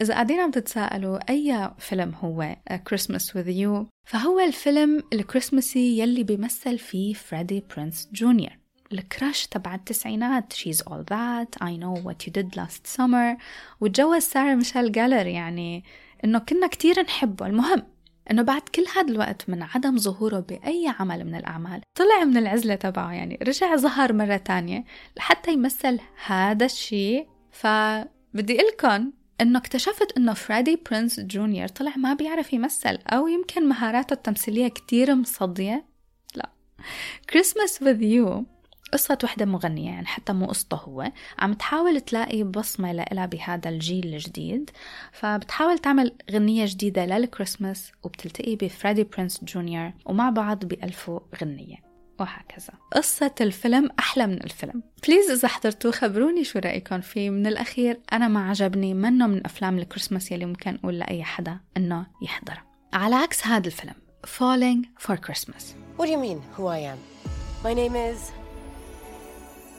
إذا 0.00 0.14
قاعدين 0.14 0.40
عم 0.40 0.50
تتساءلوا 0.50 1.30
أي 1.30 1.70
فيلم 1.78 2.14
هو 2.14 2.56
كريسماس 2.86 3.30
with 3.30 3.46
you 3.46 3.86
فهو 4.04 4.40
الفيلم 4.40 5.02
الكريسماسي 5.12 5.98
يلي 5.98 6.22
بيمثل 6.22 6.78
فيه 6.78 7.14
فريدي 7.14 7.64
برينس 7.76 8.08
جونيور. 8.12 8.52
ال 8.92 9.01
crush 9.01 9.46
تبع 9.46 9.74
التسعينات 9.74 10.52
She's 10.52 10.78
All 10.78 11.04
That، 11.10 11.64
I 11.64 11.70
Know 11.76 12.02
What 12.04 12.26
You 12.26 12.32
Did 12.32 12.56
Last 12.56 12.96
Summer 12.96 13.40
وتجوز 13.80 14.22
سارة 14.22 14.54
ميشيل 14.54 14.92
جيلر 14.92 15.26
يعني 15.26 15.84
إنه 16.24 16.38
كنا 16.38 16.66
كتير 16.66 17.02
نحبه. 17.02 17.46
المهم 17.46 17.82
إنه 18.30 18.42
بعد 18.42 18.62
كل 18.62 18.84
هذا 18.96 19.12
الوقت 19.12 19.50
من 19.50 19.62
عدم 19.62 19.98
ظهوره 19.98 20.40
بأي 20.40 20.94
عمل 21.00 21.24
من 21.24 21.34
الأعمال 21.34 21.82
طلع 21.98 22.24
من 22.24 22.36
العزلة 22.36 22.74
تبعه 22.74 23.12
يعني 23.12 23.38
رجع 23.42 23.76
ظهر 23.76 24.12
مرة 24.12 24.36
تانية 24.36 24.84
لحتى 25.16 25.52
يمثل 25.52 26.00
هذا 26.26 26.66
الشيء. 26.66 27.28
فبدي 27.50 28.56
قلكم 28.56 29.12
إنه 29.42 29.58
اكتشفت 29.58 30.16
إنه 30.16 30.34
فريدي 30.34 30.80
برينس 30.90 31.20
جونيور 31.20 31.68
طلع 31.68 31.92
ما 31.96 32.14
بيعرف 32.14 32.52
يمثل 32.52 32.98
أو 33.06 33.28
يمكن 33.28 33.68
مهاراته 33.68 34.14
التمثيلية 34.14 34.68
كتير 34.68 35.14
مصدية. 35.14 35.84
لا. 36.34 36.50
Christmas 37.30 37.84
with 37.84 38.02
You 38.02 38.44
قصة 38.92 39.18
وحدة 39.24 39.44
مغنية 39.44 39.90
يعني 39.90 40.06
حتى 40.06 40.32
مو 40.32 40.46
قصته 40.46 40.76
هو. 40.76 41.12
عم 41.38 41.52
تحاول 41.52 42.00
تلاقي 42.00 42.42
بصمة 42.42 42.92
لإلها 42.92 43.26
بهذا 43.26 43.70
الجيل 43.70 44.14
الجديد. 44.14 44.70
فبتحاول 45.12 45.78
تعمل 45.78 46.12
غنية 46.30 46.64
جديدة 46.68 47.06
للكريسماس 47.06 47.92
وبتلتقي 48.02 48.56
بفريدي 48.56 49.04
برينس 49.04 49.44
جونيور 49.44 49.92
ومع 50.06 50.30
بعض 50.30 50.64
بألفوا 50.64 51.20
غنية. 51.42 51.91
وهكذا 52.20 52.72
قصة 52.92 53.34
الفيلم 53.40 53.90
أحلى 53.98 54.26
من 54.26 54.42
الفيلم 54.42 54.82
Please 55.08 55.30
إذا 55.30 55.48
حضرتوه 55.48 55.92
خبروني 55.92 56.44
شو 56.44 56.58
رأيكم 56.58 57.00
فيه 57.00 57.30
من 57.30 57.46
الأخير 57.46 58.00
أنا 58.12 58.28
ما 58.28 58.48
عجبني 58.48 58.94
منه 58.94 59.26
من 59.26 59.46
أفلام 59.46 59.78
الكريسماس 59.78 60.32
يلي 60.32 60.44
ممكن 60.44 60.74
أقول 60.74 60.98
لأي 60.98 61.24
حدا 61.24 61.58
إنه 61.76 62.06
يحضره 62.22 62.62
على 62.92 63.14
عكس 63.14 63.46
هذا 63.46 63.66
الفيلم 63.66 63.94
Falling 64.26 64.86
for 65.06 65.16
Christmas 65.16 65.74
What 65.96 66.06
do 66.06 66.12
you 66.12 66.18
mean, 66.18 66.40
who 66.56 66.66
I 66.66 66.78
am? 66.92 66.98
My 67.64 67.74
name 67.74 67.94
is. 68.10 68.32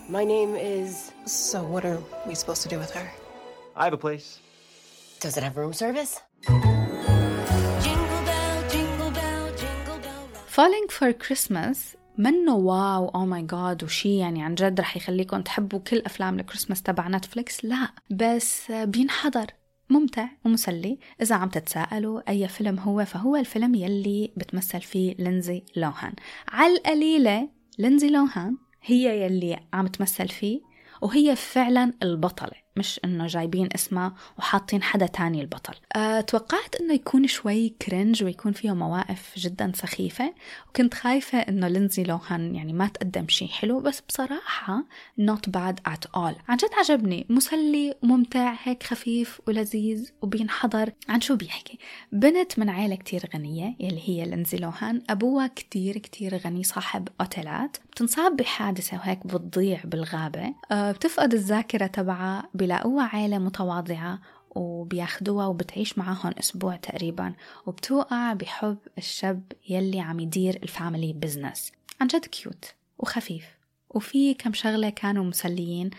My 0.10 0.24
name 0.24 0.56
is. 0.56 1.12
So, 1.26 1.64
what 1.64 1.84
are 1.86 2.00
we 2.28 2.36
supposed 2.36 2.62
to 2.64 2.70
do 2.70 2.78
with 2.78 2.92
her? 2.92 3.08
I 3.76 3.84
have 3.86 3.94
a 3.94 3.98
place. 3.98 4.40
Does 5.22 5.38
it 5.38 5.44
have 5.44 5.56
room 5.58 5.74
service? 5.74 6.12
Jingle 7.86 8.22
bell, 8.30 8.70
jingle 8.70 9.12
bell, 9.12 9.46
jingle 9.64 9.98
bell. 10.06 10.24
rock. 10.34 10.48
Falling 10.58 10.88
for 10.90 11.14
Christmas 11.14 11.96
منه 12.18 12.56
wow 12.56 13.10
oh 13.10 13.26
my 13.26 13.42
God 13.42 13.84
وشي 13.84 14.18
يعني 14.18 14.44
عن 14.44 14.56
جد 14.56 14.80
رح 14.80 14.98
يخليكم 14.98 15.42
تحبوا 15.42 15.80
كل 15.80 16.02
أفلام 16.06 16.40
الكريسماس 16.40 16.82
تبع 16.82 17.08
نتفليكس. 17.08 17.66
لا 17.66 17.88
بس 18.10 18.72
بينحضر 18.72 19.46
ممتع 19.90 20.28
ومسلي. 20.46 21.00
إذا 21.22 21.36
عم 21.36 21.50
تتساءلوا 21.50 22.30
أي 22.30 22.48
فيلم 22.48 22.80
هو 22.80 23.06
فهو 23.06 23.36
الفيلم 23.36 23.76
يلي 23.76 24.32
بتمثل 24.38 24.82
فيه 24.82 25.16
لينزي 25.20 25.64
لوهان. 25.76 26.14
على 26.48 26.74
القليلة 26.74 27.50
لينزي 27.80 28.10
لوهان 28.10 28.58
هي 28.84 29.26
يلي 29.26 29.60
عم 29.74 29.88
تمثل 29.88 30.28
فيه 30.28 30.62
وهي 31.02 31.36
فعلا 31.36 31.94
البطلة. 32.04 32.63
مش 32.78 33.00
إنه 33.06 33.28
جايبين 33.28 33.70
اسمها 33.76 34.14
وحاطين 34.38 34.84
حدا 34.84 35.06
تاني 35.06 35.42
البطل. 35.42 35.74
أه 35.96 36.22
توقعت 36.22 36.76
إنه 36.76 36.94
يكون 36.94 37.28
شوي 37.28 37.70
كرنج 37.70 38.24
ويكون 38.24 38.52
فيه 38.52 38.72
مواقف 38.72 39.34
جدا 39.38 39.72
سخيفة 39.76 40.34
وكنت 40.70 40.94
خايفة 40.94 41.38
إنه 41.38 41.68
لينزي 41.68 42.04
لوهان 42.04 42.56
يعني 42.56 42.74
ما 42.74 42.88
تقدم 42.88 43.28
شيء 43.28 43.48
حلو 43.48 43.80
بس 43.80 44.02
بصراحة 44.10 44.84
not 45.22 45.50
bad 45.50 45.92
at 45.94 46.08
all. 46.18 46.36
عن 46.48 46.58
جد 46.58 46.70
عجبني. 46.80 47.26
مسلي 47.30 47.94
وممتع 48.04 48.56
هيك 48.64 48.84
خفيف 48.84 49.42
ولذيذ 49.48 50.12
وبينحضر 50.22 50.92
عن 51.10 51.22
شو 51.22 51.36
بيحكي؟ 51.36 51.80
بنت 52.12 52.60
من 52.60 52.70
عائلة 52.70 52.96
كتير 52.96 53.30
غنية 53.36 53.76
يلي 53.80 54.02
هي 54.10 54.26
لينزي 54.26 54.58
لوهان. 54.58 55.02
أبوها 55.10 55.48
كتير 55.48 55.98
كتير 55.98 56.38
غني 56.38 56.64
صاحب 56.64 57.08
أوتيلات. 57.22 57.78
بتنصاب 57.92 58.36
بحادثة 58.36 58.98
وهيك 58.98 59.28
بتضيع 59.28 59.82
بالغابة. 59.84 60.54
أه 60.72 60.92
بتفقد 60.92 61.34
الذاكرة 61.34 61.88
تبعها 61.88 62.50
بلاقوها 62.64 63.06
عائلة 63.06 63.38
متواضعة 63.38 64.20
وبياخدوها 64.56 65.48
وبتعيش 65.48 65.98
معاهم 65.98 66.34
أسبوع 66.40 66.76
تقريبا 66.76 67.34
وبتوقع 67.66 68.34
بحب 68.34 68.78
الشاب 68.98 69.52
يلي 69.70 70.00
عم 70.00 70.20
يدير 70.20 70.60
ال 70.64 70.71
family 70.71 71.14
business. 71.14 71.72
عن 72.02 72.08
جد 72.08 72.26
cute 72.26 72.66
وخفيف. 73.00 73.46
وفي 73.90 74.34
كم 74.34 74.54
شغلة 74.54 74.90
كانوا 74.90 75.24
مسليين. 75.24 75.90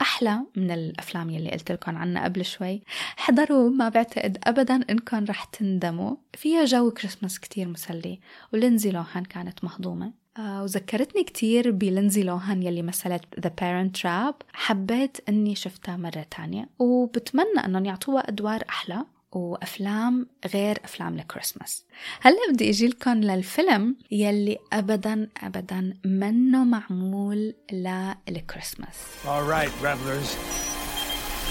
أحلى 0.00 0.40
من 0.56 0.70
الأفلام 0.70 1.30
يلي 1.30 1.50
قلت 1.50 1.72
لكم 1.72 1.96
عنها 1.96 2.24
قبل 2.24 2.44
شوي. 2.44 2.82
حضروا 3.16 3.70
ما 3.70 3.88
بعتقد 3.88 4.38
أبدا 4.44 4.74
إنكم 4.90 5.24
رح 5.24 5.44
تندموا. 5.44 6.16
فيها 6.34 6.64
جو 6.64 6.90
كريسماس 6.90 7.40
كتير 7.40 7.68
مسلي 7.68 8.20
ولينزي 8.52 8.90
لوهان 8.90 9.24
كانت 9.24 9.64
مهضومة. 9.64 10.21
آه 10.38 10.62
وذكرتني 10.62 11.24
كتير 11.24 11.70
بلينزي 11.70 12.22
لوهان 12.22 12.62
يلي 12.62 12.82
مثلت 12.82 13.22
The 13.40 13.48
Parent 13.60 14.00
Trap 14.02 14.34
حبيت 14.52 15.16
إني 15.28 15.54
شفتها 15.54 15.96
مرة 15.96 16.26
تانية 16.36 16.68
وبتمنى 16.78 17.64
إنهم 17.64 17.84
يعطوها 17.84 18.28
أدوار 18.28 18.62
أحلى 18.68 19.04
وأفلام 19.32 20.26
غير 20.54 20.78
أفلام 20.84 21.18
الكريسماس 21.18 21.84
هلأ 22.20 22.36
بدي 22.52 22.70
أجي 22.70 22.86
لكم 22.86 23.20
للفيلم 23.20 23.96
يلي 24.10 24.58
ابدا 24.72 25.28
ابدا 25.42 25.94
منه 26.04 26.64
معمول 26.64 27.54
للكريسماس 27.72 28.96
All 29.24 29.44
right, 29.54 29.72
revelers. 29.82 30.36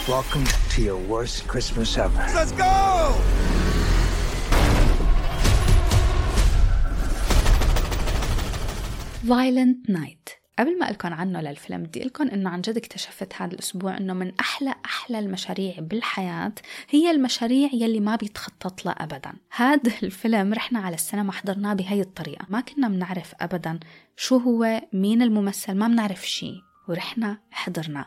Welcome 0.08 0.46
to 0.76 0.82
your 0.82 0.98
worst 1.14 1.48
Christmas 1.48 1.98
ever. 1.98 2.26
Let's 2.36 2.52
go! 2.54 3.61
Violent 9.24 9.88
Night. 9.88 10.42
قبل 10.60 10.80
ما 10.80 10.86
أقولكم 10.86 11.14
عنه 11.14 11.42
للفيلم 11.42 11.84
بدي 11.84 12.00
أقولكم 12.00 12.28
إنه 12.28 12.50
عن 12.50 12.62
جد 12.62 12.78
اكتشفت 12.78 13.34
هذا 13.36 13.54
الأسبوع 13.54 13.98
إنه 13.98 14.14
من 14.14 14.32
أحلى 14.40 14.76
أحلى 14.86 15.20
المشاريع 15.20 15.76
بالحياة 15.80 16.54
هي 16.90 17.12
المشاريع 17.12 17.70
يلي 17.74 18.00
ما 18.00 18.16
بيتخطط 18.16 18.86
لها 18.86 18.94
أبدا. 18.94 19.34
هذا 19.56 19.92
الفيلم 20.04 20.54
رحنا 20.54 20.80
على 20.80 20.96
السينما 20.96 21.32
حضرناه 21.32 21.74
بهي 21.74 22.02
الطريقة. 22.02 22.46
ما 22.50 22.62
كنا 22.62 22.88
بنعرف 22.88 23.34
أبدا 23.42 23.80
شو 24.18 24.38
هو 24.38 24.82
مين 24.94 25.22
الممثل 25.22 25.74
ما 25.74 25.88
بنعرف 25.88 26.28
شيء 26.28 26.56
ورحنا 26.90 27.38
حضرنا 27.52 28.06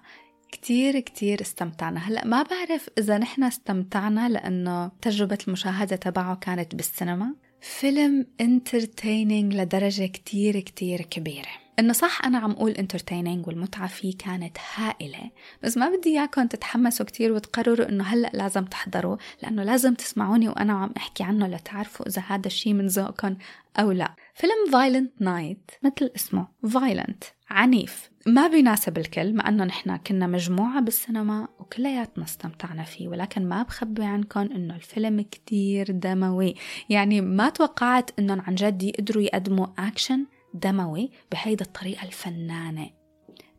كتير 0.53 1.00
كتير 1.00 1.40
استمتعنا. 1.40 2.00
هلأ 2.00 2.24
ما 2.24 2.42
بعرف 2.42 2.90
إذا 2.98 3.18
نحن 3.18 3.44
استمتعنا 3.44 4.29
لأنه 4.29 4.88
تجربة 4.88 5.38
المشاهدة 5.48 5.96
تبعه 5.96 6.37
كانت 6.37 6.74
بالسينما. 6.74 7.35
فيلم 7.64 8.27
entertaining 8.40 9.55
لدرجة 9.55 10.07
كتير 10.07 10.61
كتير 10.61 11.03
كبيرة. 11.03 11.48
إنه 11.79 11.92
صح 11.92 12.24
أنا 12.24 12.38
عم 12.38 12.50
أقول 12.50 12.70
entertaining 12.70 13.46
والمتعة 13.46 13.87
فيه 13.87 14.16
كانت 14.18 14.57
هائلة 14.74 15.31
بس 15.62 15.77
ما 15.77 15.88
بدي 15.88 16.11
إياكم 16.11 16.46
تتحمسوا 16.46 17.07
كتير 17.07 17.33
وتقرروا 17.33 17.88
إنه 17.88 18.05
هلأ 18.05 18.31
لازم 18.35 18.64
تحضروا 18.64 19.16
لأنه 19.42 19.62
لازم 19.62 19.94
تسمعوني 19.94 20.48
وأنا 20.48 20.72
عم 20.72 20.92
أحكي 20.96 21.22
عنه 21.24 21.46
لتعرفوا 21.46 22.07
إذا 22.07 22.22
هذا 22.27 22.46
الشيء 22.46 22.72
من 22.72 22.87
ذوقكم 22.87 23.37
أو 23.79 23.92
لا. 23.92 24.14
فيلم 24.35 24.70
Violent 24.72 25.12
Night 25.20 25.70
مثل 25.83 26.11
اسمه 26.16 26.48
violent 26.68 27.24
عنيف. 27.50 28.11
ما 28.26 28.48
بيناسب 28.48 28.98
الكل 28.98 29.34
مع 29.34 29.48
إنه 29.48 29.64
نحن 29.64 29.96
كنا 29.96 30.26
مجموعة 30.26 30.80
بالسينما 30.80 31.48
وكلياتنا 31.58 32.24
استمتعنا 32.24 32.84
فيه 32.84 33.08
ولكن 33.08 33.48
ما 33.48 33.62
بخبي 33.62 34.04
عنكم 34.04 34.40
إنه 34.40 34.76
الفيلم 34.76 35.20
كتير 35.20 35.90
دموي. 35.90 36.54
يعني 36.90 37.20
ما 37.20 37.48
توقعت 37.48 38.10
إنهم 38.18 38.40
عن 38.40 38.54
جد 38.54 38.82
يقدروا 38.82 39.22
يقدموا 39.22 39.66
أكشن 39.78 40.26
دموي 40.54 41.10
بهيدا 41.32 41.64
الطريقة 41.64 42.06
الفنانة. 42.06 42.90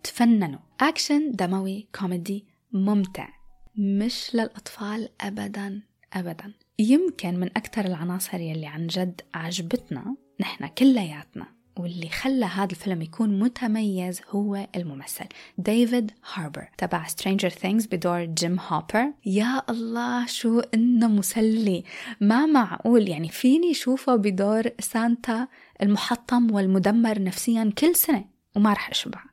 تفننوا. 0.03 0.59
أكشن 0.79 1.31
دموي 1.31 1.87
كوميدي 1.99 2.45
ممتع. 2.71 3.29
مش 3.77 4.31
للأطفال 4.33 5.09
أبدا 5.21 5.81
أبدا. 6.13 6.53
يمكن 6.79 7.39
من 7.39 7.47
أكثر 7.47 7.85
العناصر 7.85 8.39
يلي 8.39 8.67
عن 8.67 8.87
جد 8.87 9.21
عجبتنا 9.33 10.15
نحن 10.39 10.67
كلياتنا. 10.67 11.54
واللي 11.77 12.09
خلى 12.09 12.45
هذا 12.45 12.71
الفيلم 12.71 13.01
يكون 13.01 13.39
متميز 13.39 14.21
هو 14.29 14.67
الممثل 14.75 15.25
ديفيد 15.57 16.11
هاربر 16.33 16.69
تبع 16.77 17.07
Stranger 17.07 17.49
Things 17.49 17.85
بدور 17.85 18.25
جيم 18.25 18.59
هوبر. 18.67 19.11
يا 19.25 19.61
الله 19.69 20.25
شو 20.25 20.59
إنه 20.59 21.07
مسلي. 21.07 21.83
ما 22.21 22.45
معقول 22.45 23.09
يعني 23.09 23.29
فيني 23.29 23.73
شوفه 23.73 24.15
بدور 24.15 24.63
سانتا 24.79 25.47
المحطم 25.81 26.51
والمدمر 26.51 27.21
نفسيا 27.21 27.71
كل 27.77 27.95
سنة 27.95 28.25
وما 28.55 28.73
رح 28.73 28.89
أشبع 28.89 29.23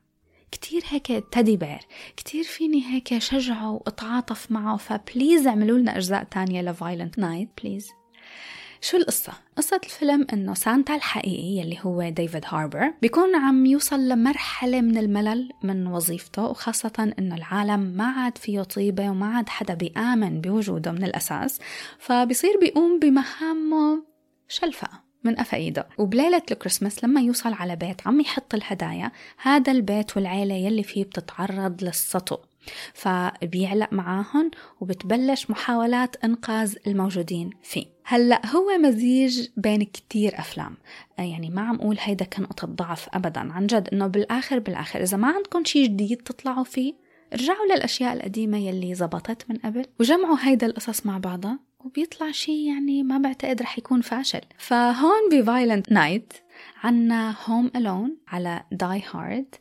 كتير 0.51 0.83
هيك 0.89 1.07
teddy 1.31 1.57
bear 1.57 1.79
كتير 2.17 2.43
فيني 2.43 2.83
هيك 2.85 3.17
شجعه 3.17 3.71
وأتعاطف 3.71 4.51
معه 4.51 4.77
ف 4.77 4.87
please 4.87 5.47
اعملوا 5.47 5.77
لنا 5.77 5.97
أجزاء 5.97 6.23
تانية 6.23 6.61
ل 6.61 6.68
Violent 6.68 7.19
Night 7.19 7.49
please. 7.61 7.89
شو 8.83 8.97
القصة؟ 8.97 9.33
قصة 9.57 9.81
الفيلم 9.83 10.27
إنه 10.33 10.53
سانتا 10.53 10.95
الحقيقي 10.95 11.57
يلي 11.57 11.79
هو 11.81 12.09
ديفيد 12.09 12.43
هاربر 12.47 12.93
بيكون 13.01 13.35
عم 13.35 13.65
يوصل 13.65 14.09
لمرحلة 14.09 14.81
من 14.81 14.97
الملل 14.97 15.49
من 15.63 15.87
وظيفته 15.87 16.43
وخاصة 16.43 17.13
إنه 17.19 17.35
العالم 17.35 17.79
ما 17.79 18.05
عاد 18.05 18.37
فيه 18.37 18.61
طيبة 18.61 19.09
وما 19.09 19.25
عاد 19.35 19.49
حدا 19.49 19.73
بيآمن 19.73 20.41
بوجوده 20.41 20.91
من 20.91 21.03
الأساس 21.03 21.59
فبصير 21.99 22.59
بيقوم 22.61 22.99
بمهامه 22.99 24.03
شلفقة 24.47 25.03
من 25.23 25.35
قفا 25.35 25.85
وبليلة 25.97 26.41
الكريسماس 26.51 27.03
لما 27.03 27.21
يوصل 27.21 27.53
على 27.53 27.75
بيت 27.75 28.07
عم 28.07 28.21
يحط 28.21 28.53
الهدايا 28.53 29.11
هذا 29.41 29.71
البيت 29.71 30.17
والعيلة 30.17 30.55
يلي 30.55 30.83
فيه 30.83 31.03
بتتعرض 31.03 31.83
للسطو 31.83 32.37
فبيعلق 32.93 33.93
معاهم 33.93 34.51
وبتبلش 34.81 35.49
محاولات 35.49 36.15
إنقاذ 36.23 36.75
الموجودين 36.87 37.49
فيه. 37.63 37.85
هلأ 38.05 38.41
هو 38.45 38.77
مزيج 38.77 39.47
بين 39.57 39.83
كتير 39.83 40.39
أفلام. 40.39 40.77
يعني 41.17 41.49
ما 41.49 41.61
عم 41.61 41.75
أقول 41.75 41.97
هيدا 41.99 42.25
كان 42.25 42.43
نقطة 42.43 42.67
ضعف 42.67 43.09
ابدا 43.13 43.53
عن 43.53 43.67
جد 43.67 43.89
إنه 43.93 44.07
بالآخر 44.07 44.59
بالآخر 44.59 45.03
إذا 45.03 45.17
ما 45.17 45.27
عندكم 45.27 45.63
شيء 45.63 45.87
جديد 45.87 46.17
تطلعوا 46.17 46.63
فيه 46.63 46.93
ارجعوا 47.33 47.65
للأشياء 47.75 48.13
القديمة 48.13 48.57
يلي 48.57 48.95
زبطت 48.95 49.45
من 49.49 49.57
قبل 49.57 49.85
وجمعوا 49.99 50.37
هيدا 50.41 50.67
القصص 50.67 51.05
مع 51.05 51.17
بعضها 51.17 51.59
وبيطلع 51.85 52.31
شيء 52.31 52.67
يعني 52.67 53.03
ما 53.03 53.17
بعتقد 53.17 53.61
رح 53.61 53.77
يكون 53.77 54.01
فاشل. 54.01 54.41
فهون 54.57 55.29
ب 55.31 55.38
Violent 55.38 55.91
Night 55.91 56.33
عنا 56.83 57.35
Home 57.45 57.71
Alone 57.75 58.17
على 58.27 58.63
Die 58.71 59.03
Hard 59.13 59.55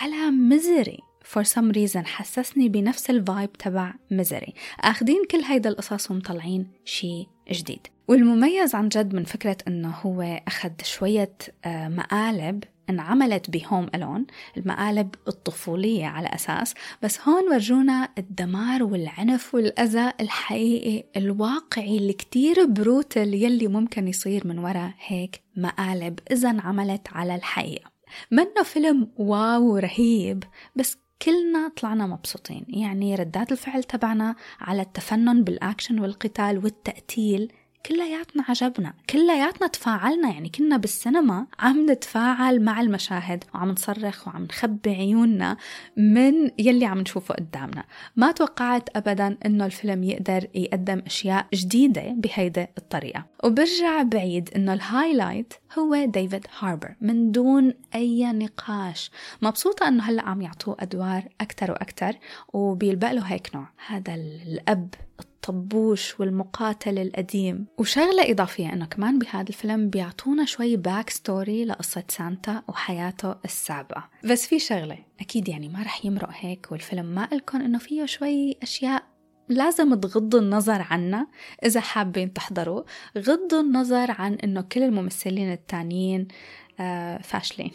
على 0.00 0.30
Misery 0.30 0.98
for 1.32 1.44
some 1.44 1.72
reason 1.76 2.04
حسسني 2.04 2.68
بنفس 2.68 3.10
ال 3.10 3.18
vibe 3.18 3.52
تبع 3.52 3.94
Misery 4.10 4.54
أخذين 4.80 5.22
كل 5.30 5.38
هيدا 5.38 5.70
القصص 5.70 6.10
ومطلعين 6.10 6.66
شيء 6.84 7.26
جديد. 7.50 7.86
والمميز 8.08 8.74
عن 8.74 8.88
جد 8.88 9.14
من 9.14 9.24
فكرة 9.24 9.56
إنه 9.68 9.90
هو 9.90 10.40
أخذ 10.48 10.70
شوية 10.82 11.32
مقالب 11.66 12.64
انعملت 12.90 13.50
ب 13.50 13.57
Home 13.57 13.86
Alone 13.94 14.26
المقالب 14.56 15.14
الطفولية 15.28 16.06
على 16.06 16.28
أساس 16.28 16.74
بس 17.02 17.20
هون 17.20 17.48
ورجونا 17.52 18.08
الدمار 18.18 18.82
والعنف 18.82 19.54
والأذى 19.54 20.12
الحقيقي 20.20 21.04
الواقعي 21.16 21.98
اللي 21.98 22.12
كتير 22.12 22.66
brutal 22.66 23.34
يلي 23.34 23.68
ممكن 23.68 24.08
يصير 24.08 24.46
من 24.46 24.58
وراء 24.58 24.92
هيك 25.06 25.40
مقالب 25.56 26.18
إذا 26.30 26.50
انعملت 26.50 27.08
على 27.12 27.34
الحقيقة. 27.34 27.90
منه 28.30 28.62
فيلم 28.64 29.08
wow 29.16 29.76
رهيب 29.76 30.44
بس 30.76 30.98
كلنا 31.22 31.68
طلعنا 31.76 32.06
مبسوطين. 32.06 32.64
يعني 32.68 33.14
ردات 33.14 33.52
الفعل 33.52 33.84
تبعنا 33.84 34.36
على 34.60 34.82
التفنن 34.82 35.44
بالأكشن 35.44 36.00
والقتال 36.00 36.58
والتقتيل 36.58 37.52
كلياتنا 37.86 38.44
عجبنا 38.48 38.94
كلياتنا 39.10 39.66
تفاعلنا 39.66 40.28
يعني 40.28 40.48
كنا 40.48 40.76
بالسينما 40.76 41.46
عم 41.58 41.90
نتفاعل 41.90 42.62
مع 42.62 42.80
المشاهد 42.80 43.44
وعم 43.54 43.70
نصرخ 43.70 44.28
وعم 44.28 44.44
نخبي 44.44 44.90
عيوننا 44.90 45.56
من 45.96 46.50
يلي 46.58 46.86
عم 46.86 46.98
نشوفه 46.98 47.34
قدامنا. 47.34 47.84
ما 48.16 48.32
توقعت 48.32 48.96
أبدا 48.96 49.36
أنه 49.46 49.66
الفيلم 49.66 50.04
يقدر 50.04 50.46
يقدم 50.54 51.02
أشياء 51.06 51.46
جديدة 51.54 52.02
بهيدي 52.02 52.66
الطريقة. 52.78 53.24
وبرجع 53.44 54.02
بعيد 54.02 54.50
أنه 54.56 54.72
ال 54.72 54.80
highlight 54.80 55.54
هو 55.78 56.04
ديفيد 56.04 56.46
هاربر 56.58 56.94
من 57.00 57.32
دون 57.32 57.74
أي 57.94 58.32
نقاش. 58.32 59.10
مبسوطة 59.42 59.88
أنه 59.88 60.02
هلأ 60.02 60.22
عم 60.22 60.42
يعطوه 60.42 60.76
أدوار 60.80 61.22
أكتر 61.40 61.70
وأكتر 61.70 62.12
وبيلبق 62.52 63.12
له 63.12 63.22
هيك 63.22 63.50
نوع. 63.54 63.68
هذا 63.86 64.14
الأب 64.14 64.94
الطبوش 65.20 66.20
والمقاتل 66.20 66.98
القديم. 66.98 67.66
وشغلة 67.78 68.30
إضافية 68.30 68.72
أنه 68.72 68.86
كمان 68.86 69.18
بهذا 69.18 69.48
الفيلم 69.48 69.90
بيعطونا 69.90 70.44
شوي 70.44 70.76
backstory 70.76 71.64
لقصة 71.64 72.04
سانتا 72.08 72.62
وحياته 72.68 73.34
السابقة. 73.44 74.08
بس 74.24 74.46
في 74.46 74.58
شغلة 74.58 74.98
أكيد 75.20 75.48
يعني 75.48 75.68
ما 75.68 75.82
رح 75.82 76.04
يمرق 76.04 76.30
هيك 76.32 76.72
والفيلم 76.72 77.06
ما 77.06 77.24
قلكن 77.24 77.60
أنه 77.60 77.78
فيه 77.78 78.04
شوي 78.04 78.56
أشياء 78.62 79.02
لازم 79.48 79.94
تغضوا 79.94 80.40
النظر 80.40 80.86
عنا 80.90 81.26
إذا 81.64 81.80
حابين 81.80 82.32
تحضروا. 82.32 82.82
غضوا 83.18 83.60
النظر 83.60 84.10
عن 84.10 84.34
إنه 84.34 84.60
كل 84.60 84.82
الممثلين 84.82 85.52
التانيين 85.52 86.28
آه 86.80 87.18
فاشلين. 87.18 87.70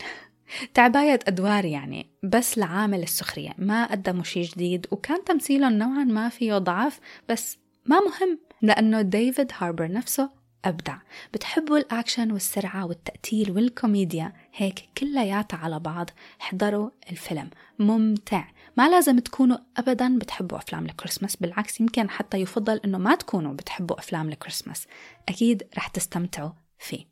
تعباية 0.74 1.20
أدوار 1.28 1.66
يعني 1.66 2.10
بس 2.24 2.58
لعامل 2.58 3.04
السخرية 3.04 3.52
ما 3.58 3.86
قدموا 3.86 4.24
شي 4.24 4.42
جديد 4.42 4.88
وكان 4.92 5.24
تمثيلهم 5.24 5.74
نوعا 5.74 6.04
ما 6.04 6.30
فيه 6.30 6.58
ضعف 6.58 7.00
بس 7.30 7.58
ما 7.86 8.00
مهم 8.00 8.40
لأنه 8.62 9.02
ديفيد 9.02 9.52
هاربر 9.58 9.92
نفسه 9.92 10.42
أبدع. 10.66 10.98
بتحبوا 11.34 11.78
الأكشن 11.78 12.32
والسرعة 12.32 12.86
والتقتيل 12.86 13.52
والكوميديا 13.52 14.34
هيك 14.56 14.90
كلياتها 14.98 15.58
على 15.58 15.80
بعض 15.80 16.10
احضروا 16.42 16.90
الفيلم. 17.12 17.50
ممتع. 17.80 18.44
ما 18.78 18.90
لازم 18.90 19.20
تكونوا 19.20 19.58
أبدا 19.78 20.18
بتحبوا 20.18 20.58
أفلام 20.58 20.86
الكريسماس 20.86 21.36
بالعكس 21.36 21.82
يمكن 21.82 22.10
حتى 22.10 22.38
يفضل 22.38 22.80
أنه 22.86 22.98
ما 22.98 23.16
تكونوا 23.16 23.54
بتحبوا 23.54 24.00
أفلام 24.00 24.30
الكريسماس. 24.30 24.88
أكيد 25.30 25.64
رح 25.78 25.88
تستمتعوا 25.88 26.52
فيه. 26.80 27.11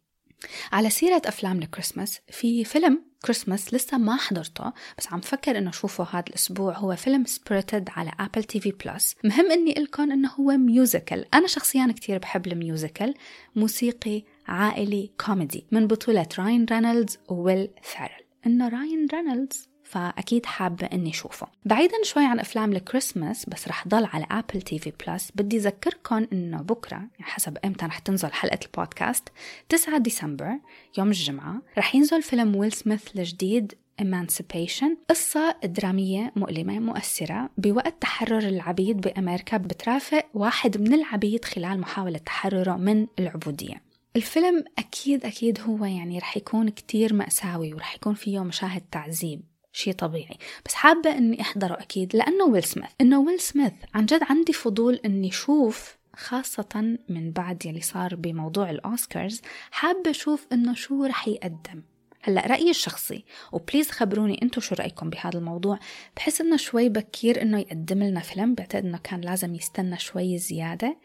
على 0.72 0.90
سيرة 0.90 1.22
أفلام 1.26 1.60
الكريسماس 1.60 2.20
في 2.32 2.64
فيلم 2.64 3.10
كريسماس 3.26 3.74
لسه 3.74 3.98
ما 3.98 4.16
حضرته 4.16 4.72
بس 4.98 5.14
عم 5.14 5.22
فكر 5.22 5.58
إنه 5.58 5.70
أشوفه 5.70 6.04
هذا 6.04 6.26
الأسبوع. 6.28 6.78
هو 6.78 6.96
فيلم 6.96 7.26
Spirited 7.26 7.90
على 7.90 8.12
Apple 8.20 8.44
TV 8.44 8.72
Plus 8.72 9.16
مهم 9.24 9.52
إني 9.52 9.74
لكم 9.74 10.12
إنه 10.12 10.30
هو 10.30 10.52
musical 10.58 11.26
أنا 11.36 11.48
شخصيا 11.48 11.94
كتير 11.96 12.18
بحب 12.18 12.48
ال 12.48 12.55
musical. 12.55 13.14
موسيقي 13.56 14.24
عائلي 14.48 15.12
كوميدي. 15.26 15.66
من 15.72 15.88
بطولة 15.88 16.28
راين 16.40 16.66
رينولدز 16.72 17.18
وويل 17.30 17.70
فارل 17.96 18.24
إنه 18.46 18.68
راين 18.70 19.08
رينولدز 19.14 19.70
فأكيد 19.90 20.46
حابة 20.46 20.88
إني 20.94 21.14
شوفه 21.14 21.48
بعيدا 21.66 22.04
شوي 22.04 22.26
عن 22.26 22.40
أفلام 22.40 22.72
الكريسماس 22.72 23.50
بس 23.50 23.68
رح 23.68 23.88
ضل 23.88 24.06
على 24.06 24.26
Apple 24.32 24.62
TV 24.62 24.94
Plus 25.08 25.32
بدي 25.36 25.58
أذكركم 25.58 26.28
إنه 26.34 26.62
بكرة 26.62 26.98
يعني 26.98 27.10
حسب 27.20 27.58
إمتى 27.66 27.86
رح 27.86 28.00
تنزل 28.00 28.34
حلقة 28.34 28.60
البودكاست 28.66 29.30
9 29.70 29.98
ديسمبر 29.98 30.60
يوم 30.98 31.08
الجمعة 31.08 31.62
رح 31.78 31.96
ينزل 31.96 32.22
فيلم 32.22 32.56
ويل 32.56 32.72
سميث 32.72 33.16
الجديد 33.16 33.74
Emancipation. 34.02 34.98
قصة 35.10 35.56
درامية 35.64 36.34
مؤلمة 36.36 36.80
مؤثرة 36.80 37.50
بوقت 37.58 38.02
تحرر 38.02 38.40
العبيد 38.40 39.02
بأمريكا 39.02 39.58
بترافق 39.58 40.26
واحد 40.34 40.78
من 40.78 40.94
العبيد 40.94 41.46
خلال 41.46 41.80
محاولة 41.80 42.18
تحرره 42.18 42.76
من 42.78 43.08
العبودية. 43.20 43.82
الفيلم 44.16 44.66
أكيد 44.78 45.26
أكيد 45.26 45.60
هو 45.62 45.86
يعني 45.86 46.20
رح 46.20 46.38
يكون 46.38 46.70
كتير 46.70 47.14
مأساوي 47.14 47.74
ورح 47.74 47.96
يكون 47.96 48.14
فيه 48.14 48.44
مشاهد 48.44 48.82
تعذيب. 48.92 49.42
شيء 49.74 49.94
طبيعي. 49.94 50.38
بس 50.66 50.74
حابة 50.74 51.18
إني 51.18 51.42
أحضره 51.42 51.74
أكيد 51.74 52.16
لأنه 52.16 52.46
ويل 52.46 52.64
سميث. 52.64 52.90
إنه 53.02 53.20
ويل 53.20 53.40
سميث. 53.40 53.74
عن 53.94 54.06
جد 54.06 54.24
عندي 54.30 54.54
فضول 54.54 54.96
إني 54.96 55.30
أشوف 55.30 55.98
خاصة 56.16 56.98
من 57.10 57.32
بعد 57.32 57.66
يلي 57.66 57.82
صار 57.82 58.16
بموضوع 58.16 58.70
الأوسكارز 58.70 59.42
حابة 59.72 60.10
أشوف 60.10 60.48
إنه 60.54 60.74
شو 60.74 61.06
رح 61.06 61.28
يقدم. 61.28 61.82
هلأ 62.22 62.48
رأيي 62.48 62.70
الشخصي 62.70 63.26
و 63.52 63.57
please 63.57 63.92
خبروني 63.92 64.40
أنتم 64.44 64.62
شو 64.62 64.76
رأيكم 64.76 65.10
بهذا 65.10 65.40
الموضوع. 65.40 65.80
بحس 66.16 66.42
إنه 66.42 66.58
شوي 66.58 66.90
بكير 66.90 67.42
إنه 67.42 67.60
يقدم 67.60 68.04
لنا 68.04 68.20
فيلم 68.20 68.56
بعتقد 68.56 68.86
إنه 68.86 68.98
كان 68.98 69.22
لازم 69.22 69.56
يستنى 69.56 70.00
شوي 70.00 70.38
زيادة. 70.38 70.98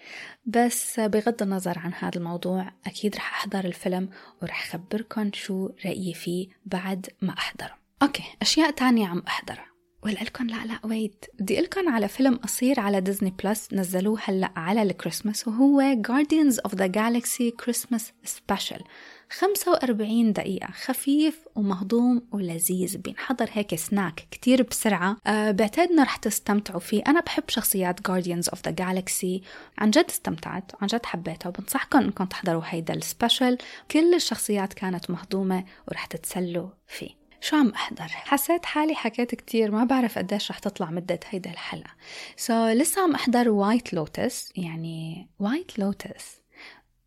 بس 0.46 1.00
بغض 1.00 1.42
النظر 1.42 1.79
عن 1.79 1.92
هذا 1.92 2.18
الموضوع 2.18 2.72
أكيد 2.87 3.16
رح 3.16 3.35
أحضر 3.35 3.64
الفيلم 3.64 4.09
ورح 4.42 4.68
خبركم 4.72 5.31
شو 5.35 5.70
رأيي 5.85 6.14
فيه 6.14 6.48
بعد 6.66 7.07
ما 7.22 7.33
أحضره. 7.33 7.83
Okay 8.04 8.22
أشياء 8.42 8.70
تانية 8.70 9.06
عم 9.06 9.22
احضرها 9.28 9.66
ولقلكن 10.02 10.46
لا 10.46 10.66
لا 10.66 10.78
wait 10.84 11.24
بدي 11.40 11.60
لكم 11.60 11.88
على 11.88 12.08
فيلم 12.08 12.36
قصير 12.36 12.80
على 12.80 13.00
Disney 13.00 13.34
Plus 13.44 13.68
نزلوه 13.72 14.20
هلأ 14.24 14.52
على 14.56 14.82
الكريسماس 14.82 15.48
وهو 15.48 16.02
Guardians 16.08 16.54
of 16.68 16.74
the 16.74 16.88
Galaxy 16.88 17.52
Christmas 17.64 18.02
Special. 18.26 18.82
45 19.30 20.32
دقيقة 20.32 20.68
خفيف 20.72 21.40
ومهضوم 21.54 22.28
ولذيذ. 22.32 22.96
بينحضر 22.96 23.48
هيك 23.52 23.74
سناك 23.74 24.26
كتير 24.30 24.62
بسرعة. 24.62 25.16
أه 25.26 25.50
بعتقد 25.50 26.00
رح 26.00 26.16
تستمتعوا 26.16 26.80
فيه. 26.80 27.02
أنا 27.06 27.20
بحب 27.20 27.44
شخصيات 27.48 28.00
Guardians 28.10 28.50
of 28.50 28.58
the 28.68 28.72
Galaxy. 28.72 29.42
عن 29.78 29.90
جد 29.90 30.06
استمتعت 30.10 30.72
عن 30.80 30.86
جد 30.86 31.06
حبيتها 31.06 31.48
وبنصحكم 31.48 31.98
إنكم 31.98 32.24
تحضروا 32.24 32.62
هيدا 32.64 32.94
ال 32.94 33.02
special 33.02 33.58
كل 33.90 34.14
الشخصيات 34.14 34.72
كانت 34.72 35.10
مهضومة 35.10 35.64
ورح 35.88 36.06
تتسلوا 36.06 36.68
فيه. 36.86 37.23
شو 37.44 37.57
عم 37.57 37.68
أحضر؟ 37.68 38.07
حسيت 38.09 38.66
حالي 38.66 38.94
حكيت 38.94 39.35
كتير 39.35 39.70
ما 39.70 39.85
بعرف 39.85 40.18
قديش 40.18 40.50
رح 40.50 40.59
تطلع 40.59 40.90
مدة 40.90 41.20
هيدا 41.28 41.50
الحلقة 41.50 41.90
so 42.37 42.52
so, 42.52 42.76
لسه 42.76 43.02
عم 43.02 43.14
أحضر 43.14 43.48
White 43.48 43.94
Lotus 43.94 44.52
يعني 44.57 45.28
White 45.38 45.78
Lotus 45.78 46.43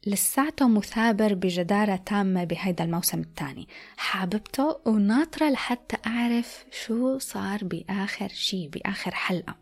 لساته 0.08 0.68
مثابر 0.68 1.34
بجدارة 1.34 1.96
تامة 1.96 2.44
بهيدا 2.44 2.84
الموسم 2.84 3.20
الثاني. 3.20 3.68
حاببته 3.98 4.78
وناطرة 4.86 5.50
لحتى 5.50 5.98
أعرف 6.08 6.66
شو 6.72 7.18
صار 7.18 7.64
بآخر 7.64 8.28
شي 8.28 8.68
بآخر 8.68 9.12
حلقة. 9.12 9.56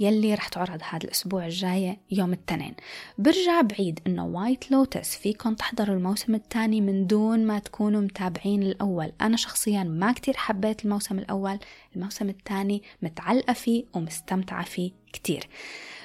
يلي 0.00 0.34
رح 0.34 0.48
تعرض 0.48 0.80
هذا 0.90 1.04
الأسبوع 1.04 1.46
الجاي 1.46 1.98
يوم 2.10 2.32
الاثنين. 2.32 2.74
برجع 3.18 3.60
بعيد 3.60 4.00
إنه 4.06 4.26
وايت 4.26 4.70
لوتس 4.70 5.16
فيكم 5.16 5.54
تحضروا 5.54 5.96
الموسم 5.96 6.34
الثاني 6.34 6.80
من 6.80 7.06
دون 7.06 7.46
ما 7.46 7.58
تكونوا 7.58 8.00
متابعين 8.00 8.62
الأول. 8.62 9.12
أنا 9.20 9.36
شخصيا 9.36 9.82
ما 9.82 10.12
كتير 10.12 10.36
حبيت 10.36 10.84
الموسم 10.84 11.18
الأول. 11.18 11.58
الموسم 11.96 12.28
الثاني 12.28 12.82
متعلقة 13.02 13.52
فيه 13.52 13.84
ومستمتعة 13.94 14.64
فيه 14.64 14.90
كتير. 15.12 15.48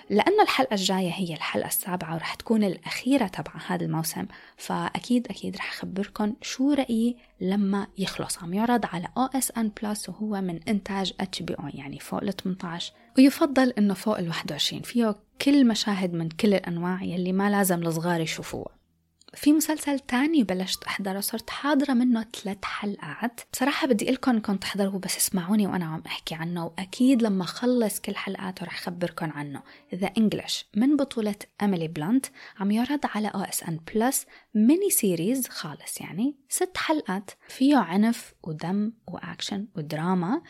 لأنه 0.10 0.44
الحلقة 0.44 0.74
الجاية 0.74 1.12
هي 1.12 1.34
الحلقة 1.34 1.68
السابعة 1.68 2.16
ورح 2.16 2.34
تكون 2.34 2.64
الأخيرة 2.64 3.28
تبع 3.28 3.52
هذا 3.68 3.86
الموسم 3.86 4.26
فأكيد 4.58 5.28
أكيد 5.28 5.58
رح 5.58 5.74
أخبركم 5.74 6.34
شو 6.42 6.74
رأيي 6.74 7.18
لما 7.42 7.88
يخلص. 7.98 8.44
عم 8.44 8.54
يعرض 8.54 8.86
على 8.86 9.08
N 9.58 9.72
Plus 9.84 10.10
وهو 10.10 10.42
من 10.42 10.60
إنتاج 10.68 11.14
أو 11.60 11.70
يعني 11.74 12.00
فوق 12.00 12.24
ال 12.24 12.36
18 12.36 12.94
ويفضل 13.18 13.74
إنه 13.78 13.94
فوق 13.94 14.18
ال 14.18 14.28
21 14.28 14.82
فيه 14.82 15.16
كل 15.42 15.68
مشاهد 15.68 16.14
من 16.14 16.30
كل 16.30 16.54
الأنواع 16.54 17.04
يلي 17.04 17.32
ما 17.32 17.50
لازم 17.50 17.84
الصغار 17.84 18.22
يشوفوها. 18.22 18.85
في 19.36 19.54
مسلسل 19.54 20.00
تاني 20.00 20.44
بلشت 20.44 20.84
أحضره 20.84 21.20
صرت 21.20 21.50
حاضرة 21.50 21.94
منه 21.94 22.26
ثلاث 22.44 22.58
حلقات. 22.64 23.42
بصراحة 23.54 23.88
بدي 23.88 24.12
لكم 24.12 24.32
انكم 24.32 24.56
تحضروه 24.56 25.00
بس 25.00 25.18
اسمعوني 25.18 25.68
وأنا 25.68 25.86
عم 25.86 26.04
أحكي 26.06 26.36
عنه 26.36 26.66
وأكيد 26.66 27.22
لما 27.22 27.44
أخلص 27.44 28.00
كل 28.00 28.16
حلقاته 28.16 28.66
رح 28.66 28.78
أخبركم 28.78 29.32
عنه. 29.32 29.64
The 29.96 30.08
English 30.18 30.66
من 30.76 30.96
بطولة 30.98 31.36
أميلي 31.62 31.88
بلانت 31.88 32.26
عم 32.60 32.72
يعرض 32.72 33.00
على 33.04 33.28
OSN 33.28 33.80
Plus 33.96 34.26
mini 34.56 34.90
series 34.90 35.48
خالص 35.48 36.02
يعني 36.02 36.36
ست 36.50 36.78
حلقات. 36.78 37.32
فيه 37.48 37.78
عنف 37.78 38.34
ودم 38.44 38.94
وأكشن 39.08 39.68
ودراما. 39.76 40.42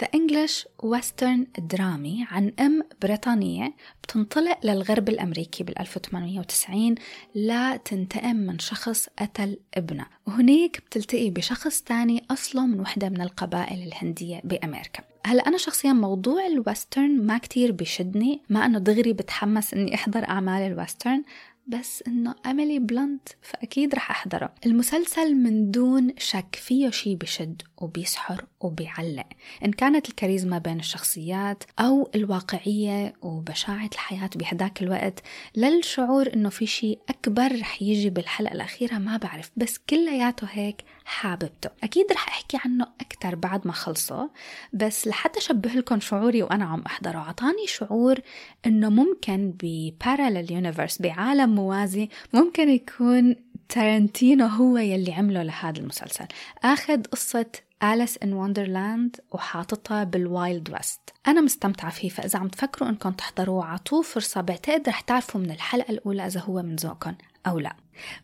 The 0.00 0.08
English 0.14 0.68
western 0.82 1.46
درامي 1.58 2.26
عن 2.30 2.52
أم 2.60 2.82
بريطانية 3.02 3.74
بتنطلق 4.02 4.58
للغرب 4.64 5.08
الأمريكي 5.08 5.64
بال 5.64 5.78
1890 5.78 6.94
لتنتقم 7.34 8.36
من 8.36 8.58
شخص 8.58 9.08
قتل 9.18 9.58
ابنها 9.74 10.08
وهنيك 10.26 10.80
بتلتقي 10.86 11.30
بشخص 11.30 11.82
تاني 11.82 12.22
أصله 12.30 12.66
من 12.66 12.80
وحدة 12.80 13.08
من 13.08 13.20
القبائل 13.20 13.82
الهندية 13.82 14.40
بأمريكا. 14.44 15.02
هلأ 15.26 15.48
أنا 15.48 15.58
شخصيا 15.58 15.92
موضوع 15.92 16.46
ال 16.46 16.56
western 16.56 17.26
ما 17.26 17.38
كتير 17.38 17.72
بشدني 17.72 18.42
ما 18.48 18.66
أنه 18.66 18.78
دغري 18.78 19.12
بتحمس 19.12 19.74
إني 19.74 19.94
أحضر 19.94 20.28
أعمال 20.28 20.62
ال 20.62 20.69
western 20.69 21.22
بس 21.66 22.04
إنه 22.06 22.34
اميلي 22.46 22.78
بلانت 22.78 23.28
فأكيد 23.42 23.94
رح 23.94 24.10
أحضره. 24.10 24.54
المسلسل 24.66 25.34
من 25.34 25.70
دون 25.70 26.12
شك 26.18 26.54
فيه 26.54 26.90
شي 26.90 27.16
بشد 27.16 27.62
وبيسحر 27.76 28.44
وبيعلق. 28.60 29.26
إن 29.64 29.72
كانت 29.72 30.08
الكاريزما 30.08 30.58
بين 30.58 30.78
الشخصيات 30.78 31.64
أو 31.78 32.10
الواقعية 32.14 33.14
وبشاعة 33.22 33.90
الحياة 33.92 34.30
بهداك 34.36 34.82
الوقت 34.82 35.22
للشعور 35.56 36.32
إنه 36.34 36.48
في 36.48 36.66
شيء 36.66 36.98
أكبر 37.08 37.60
رح 37.60 37.82
يجي 37.82 38.10
بالحلقة 38.10 38.52
الأخيرة 38.52 38.98
ما 38.98 39.16
بعرف 39.16 39.50
بس 39.56 39.78
كلياته 39.90 40.46
هيك 40.50 40.84
حاببته. 41.04 41.70
أكيد 41.82 42.12
رح 42.12 42.28
أحكي 42.28 42.58
عنه 42.64 42.86
أكتر 43.00 43.34
بعد 43.34 43.66
ما 43.66 43.72
خلصه 43.72 44.30
بس 44.72 45.06
لحتى 45.06 45.38
أشبه 45.38 45.70
لكم 45.70 46.00
شعوري 46.00 46.42
وأنا 46.42 46.64
عم 46.64 46.82
أحضره 46.86 47.18
عطاني 47.18 47.66
شعور 47.66 48.18
إنه 48.66 48.88
ممكن 48.88 49.54
ب 49.62 49.72
parallel 49.72 50.52
universe 50.52 51.02
بعالم 51.02 51.54
موازي 51.54 52.08
ممكن 52.34 52.68
يكون 52.68 53.36
تارنتينو 53.68 54.46
هو 54.46 54.78
يلي 54.78 55.12
عمله 55.12 55.42
لهذا 55.42 55.78
المسلسل. 55.78 56.26
أخذ 56.64 57.02
قصة 57.02 57.46
Alice 57.82 58.18
in 58.22 58.32
Wonderland 58.32 59.16
وحاططها 59.30 60.04
بال 60.04 60.26
Wild 60.26 60.70
West 60.70 61.00
أنا 61.26 61.40
مستمتعة 61.40 61.90
فيه 61.90 62.08
فإذا 62.08 62.38
عم 62.38 62.48
تفكروا 62.48 62.88
إنكم 62.88 63.10
تحضروه 63.10 63.64
عطوه 63.64 64.02
فرصة 64.02 64.40
بعتقد 64.40 64.88
رح 64.88 65.00
تعرفوا 65.00 65.40
من 65.40 65.50
الحلقة 65.50 65.90
الأولى 65.90 66.26
إذا 66.26 66.40
هو 66.40 66.62
من 66.62 66.76
ذوقكم 66.76 67.14
أو 67.46 67.58
لا. 67.58 67.76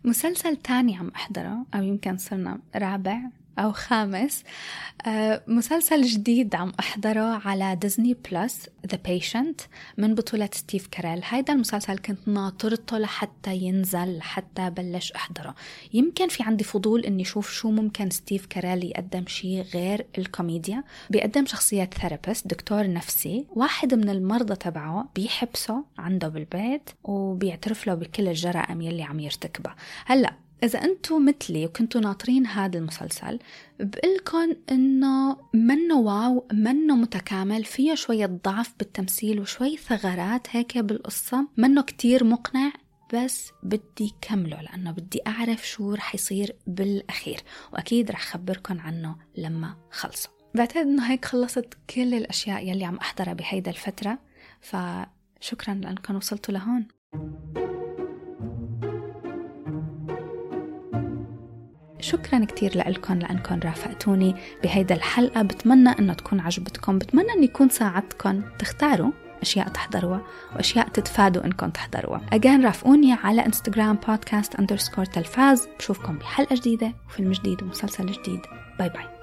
مسلسل 0.05 0.57
تاني 0.57 0.97
عم 0.97 1.09
أحضره 1.09 1.67
أو 1.75 1.83
يمكن 1.83 2.17
صرنا 2.17 2.59
رابع. 2.77 3.21
أو 3.59 3.73
خامس 3.73 4.43
آه، 5.07 5.43
مسلسل 5.47 6.03
جديد 6.03 6.55
عم 6.55 6.73
أحضره 6.81 7.49
على 7.49 7.77
Disney 7.77 8.17
Plus 8.31 8.69
The 8.87 8.99
Patient 9.05 9.61
من 9.99 10.15
بطولة 10.15 10.49
ستيف 10.53 10.87
كاريل. 10.87 11.21
هيدا 11.25 11.53
المسلسل 11.53 11.99
كنت 11.99 12.29
ناطرته 12.29 12.99
لحتى 12.99 13.57
ينزل 13.57 14.19
لحتى 14.19 14.71
بلش 14.71 15.13
أحضره. 15.13 15.55
يمكن 15.93 16.29
في 16.29 16.43
عندي 16.43 16.65
فضول 16.65 17.01
إني 17.05 17.23
أشوف 17.23 17.51
شو 17.51 17.71
ممكن 17.71 18.11
ستيف 18.11 18.47
كاريل 18.47 18.85
يقدم 18.85 19.27
شيء 19.27 19.63
غير 19.75 20.07
الكوميديا. 20.19 20.85
بيقدم 21.11 21.47
شخصية 21.47 21.85
therapist 21.85 22.47
دكتور 22.47 22.93
نفسي. 22.93 23.47
واحد 23.51 23.95
من 23.95 24.09
المرضى 24.09 24.57
تبعه 24.57 25.09
بيحبسه 25.15 25.85
عنده 25.99 26.29
بالبيت 26.29 26.91
وبيعترف 27.05 27.87
له 27.87 27.95
بكل 27.95 28.29
الجرائم 28.29 28.81
يلي 28.81 29.03
عم 29.03 29.21
يرتكبها. 29.21 29.77
هلأ 30.07 30.35
إذا 30.63 30.85
أنتم 30.85 31.25
مثلي 31.27 31.67
وكنتوا 31.67 32.01
ناطرين 32.01 32.47
هذا 32.47 32.79
المسلسل 32.79 33.39
بقلكن 33.81 34.57
إنه 34.71 35.37
منه 35.55 35.99
wow 35.99 36.49
منه 36.53 36.97
متكامل 36.97 37.65
فيه 37.65 37.95
شوية 37.95 38.27
ضعف 38.27 38.75
بالتمثيل 38.79 39.41
وشوي 39.41 39.77
ثغرات 39.77 40.47
هيك 40.51 40.79
بالقصة. 40.79 41.49
منه 41.57 41.83
كتير 41.83 42.25
مقنع 42.25 42.73
بس 43.15 43.51
بدي 43.63 44.15
كمله 44.21 44.63
لأنه 44.63 44.91
بدي 44.91 45.21
أعرف 45.27 45.69
شو 45.69 45.95
رح 45.95 46.15
يصير 46.15 46.57
بالأخير. 46.67 47.41
وأكيد 47.73 48.11
رح 48.11 48.25
خبركن 48.25 48.79
عنه 48.79 49.17
لما 49.37 49.77
خلصه. 49.91 50.31
بعتقد 50.55 50.87
إنه 50.87 51.11
هيك 51.11 51.25
خلصت 51.25 51.69
كل 51.91 52.15
الأشياء 52.15 52.69
يلي 52.69 52.85
عم 52.85 52.97
أحضرها 52.97 53.33
بهيدا 53.33 53.71
الفترة 53.71 54.19
فشكرا 54.61 55.75
لأنكم 55.75 56.17
وصلتوا 56.17 56.55
لهون. 56.55 56.87
شكرا 62.05 62.45
كتير 62.45 62.89
لكم 62.89 63.19
لأنكم 63.19 63.61
رافقتوني 63.65 64.35
بهيدا 64.63 64.95
الحلقة. 64.95 65.43
بتمنى 65.43 65.89
أنه 65.89 66.13
تكون 66.13 66.41
عجبتكم 66.41 66.99
بتمنى 66.99 67.33
أني 67.37 67.45
يكون 67.45 67.69
ساعدتكم 67.69 68.43
تختاروا 68.59 69.13
أشياء 69.43 69.69
تحضروها 69.69 70.23
وأشياء 70.57 70.89
تتفادوا 70.89 71.45
أنكم 71.45 71.71
تحضروها. 71.71 72.21
Again 72.33 72.65
رافقوني 72.65 73.13
على 73.13 73.47
انستغرام 73.47 73.99
بودكاست 74.09 74.55
underscore 74.55 75.05
تلفاز. 75.05 75.69
بشوفكم 75.79 76.19
بحلقة 76.19 76.57
جديدة 76.57 76.93
وفيلم 77.09 77.33
جديد 77.33 77.63
ومسلسل 77.63 78.07
جديد. 78.07 78.41
Bye 78.79 78.89
bye 78.89 79.14